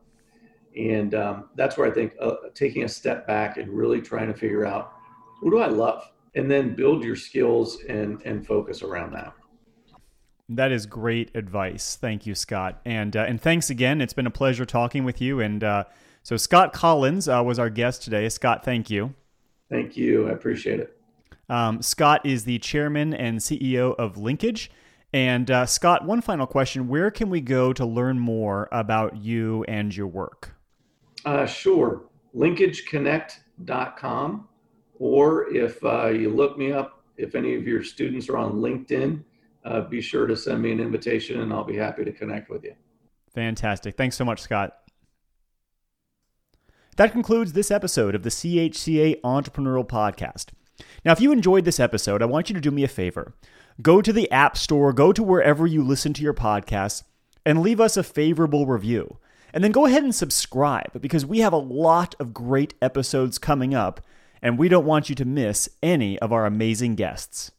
and 0.77 1.15
um, 1.15 1.51
that's 1.57 1.77
where 1.77 1.87
i 1.87 1.91
think 1.91 2.15
uh, 2.21 2.35
taking 2.55 2.85
a 2.85 2.89
step 2.89 3.27
back 3.27 3.57
and 3.57 3.71
really 3.71 4.01
trying 4.01 4.27
to 4.33 4.35
figure 4.35 4.67
out 4.67 4.93
what 5.41 5.51
do 5.51 5.59
i 5.59 5.67
love 5.67 6.11
and 6.35 6.51
then 6.51 6.75
build 6.75 7.05
your 7.05 7.17
skills 7.17 7.79
and 7.89 8.23
and 8.23 8.47
focus 8.47 8.83
around 8.83 9.13
that 9.13 9.35
that 10.57 10.73
is 10.73 10.87
great 10.87 11.35
advice. 11.35 11.97
Thank 11.97 12.27
you, 12.27 12.35
Scott. 12.35 12.81
And 12.85 13.17
uh, 13.17 13.21
and 13.21 13.41
thanks 13.41 13.71
again. 13.71 14.01
It's 14.01 14.13
been 14.13 14.27
a 14.27 14.31
pleasure 14.31 14.65
talking 14.65 15.05
with 15.05 15.21
you. 15.21 15.41
And 15.41 15.63
uh, 15.63 15.85
so 16.23 16.37
Scott 16.37 16.73
Collins 16.73 17.29
uh, 17.29 17.43
was 17.45 17.59
our 17.59 17.71
guest 17.71 18.03
today. 18.03 18.29
Scott, 18.29 18.65
thank 18.65 18.91
you. 18.91 19.15
Thank 19.71 19.97
you. 19.97 20.29
I 20.29 20.33
appreciate 20.33 20.81
it. 20.81 20.97
Um, 21.49 21.83
Scott 21.83 22.25
is 22.25 22.45
the 22.45 22.59
chairman 22.59 23.15
and 23.15 23.39
CEO 23.39 23.95
of 23.97 24.17
Linkage. 24.17 24.71
And 25.13 25.51
uh, 25.51 25.67
Scott, 25.67 26.07
one 26.07 26.21
final 26.21 26.47
question: 26.47 26.89
Where 26.89 27.11
can 27.11 27.31
we 27.31 27.41
go 27.41 27.73
to 27.73 27.85
learn 27.85 28.19
more 28.19 28.69
about 28.73 29.17
you 29.17 29.65
and 29.69 29.95
your 29.95 30.07
work? 30.07 30.55
Uh, 31.25 31.47
sure, 31.47 32.05
linkageconnect.com, 32.35 34.49
or 34.99 35.55
if 35.55 35.85
uh, 35.85 36.09
you 36.09 36.31
look 36.31 36.57
me 36.57 36.73
up, 36.73 37.05
if 37.17 37.35
any 37.35 37.55
of 37.55 37.67
your 37.67 37.83
students 37.83 38.29
are 38.29 38.39
on 38.39 38.55
LinkedIn 38.55 39.23
uh, 39.65 39.83
be 39.83 40.01
sure 40.01 40.27
to 40.27 40.37
send 40.37 40.63
me 40.63 40.73
an 40.73 40.81
invitation 40.81 41.41
and 41.41 41.53
I'll 41.53 41.65
be 41.65 41.77
happy 41.77 42.05
to 42.05 42.13
connect 42.13 42.51
with 42.51 42.65
you. 42.65 42.75
Fantastic. 43.35 43.97
Thanks 43.97 44.17
so 44.17 44.25
much, 44.25 44.41
Scott. 44.41 44.77
That 46.97 47.13
concludes 47.13 47.55
this 47.55 47.71
episode 47.71 48.15
of 48.15 48.23
the 48.23 48.29
CHCA 48.29 49.21
Entrepreneurial 49.23 49.87
Podcast. 49.87 50.47
Now, 51.05 51.13
if 51.13 51.21
you 51.21 51.33
enjoyed 51.33 51.65
this 51.65 51.81
episode, 51.81 52.23
I 52.23 52.27
want 52.27 52.49
you 52.49 52.55
to 52.55 52.61
do 52.61 52.71
me 52.71 52.85
a 52.85 52.89
favor. 52.89 53.35
Go 53.81 54.01
to 54.01 54.13
the 54.13 54.31
App 54.31 54.57
Store, 54.57 54.93
go 54.93 55.13
to 55.13 55.23
wherever 55.23 55.67
you 55.67 55.83
listen 55.83 56.13
to 56.15 56.23
your 56.23 56.35
podcasts, 56.35 57.03
and 57.45 57.63
leave 57.63 57.81
us 57.81 57.97
a 57.97 58.05
favorable 58.05 58.67
review. 58.67 59.19
And 59.53 59.65
then 59.65 59.73
go 59.73 59.87
ahead 59.87 60.05
and 60.05 60.15
subscribe 60.15 61.01
because 61.01 61.27
we 61.27 61.41
have 61.41 61.53
a 61.53 61.59
lot 61.59 62.15
of 62.21 62.33
great 62.33 62.75
episodes 62.81 63.39
coming 63.39 63.75
up, 63.75 64.01
and 64.41 64.59
we 64.59 64.69
don't 64.69 64.87
want 64.87 65.09
you 65.09 65.15
to 65.17 65.25
miss 65.25 65.69
any 65.83 66.19
of 66.21 66.33
our 66.33 66.47
amazing 66.47 66.95
guests. 66.95 67.51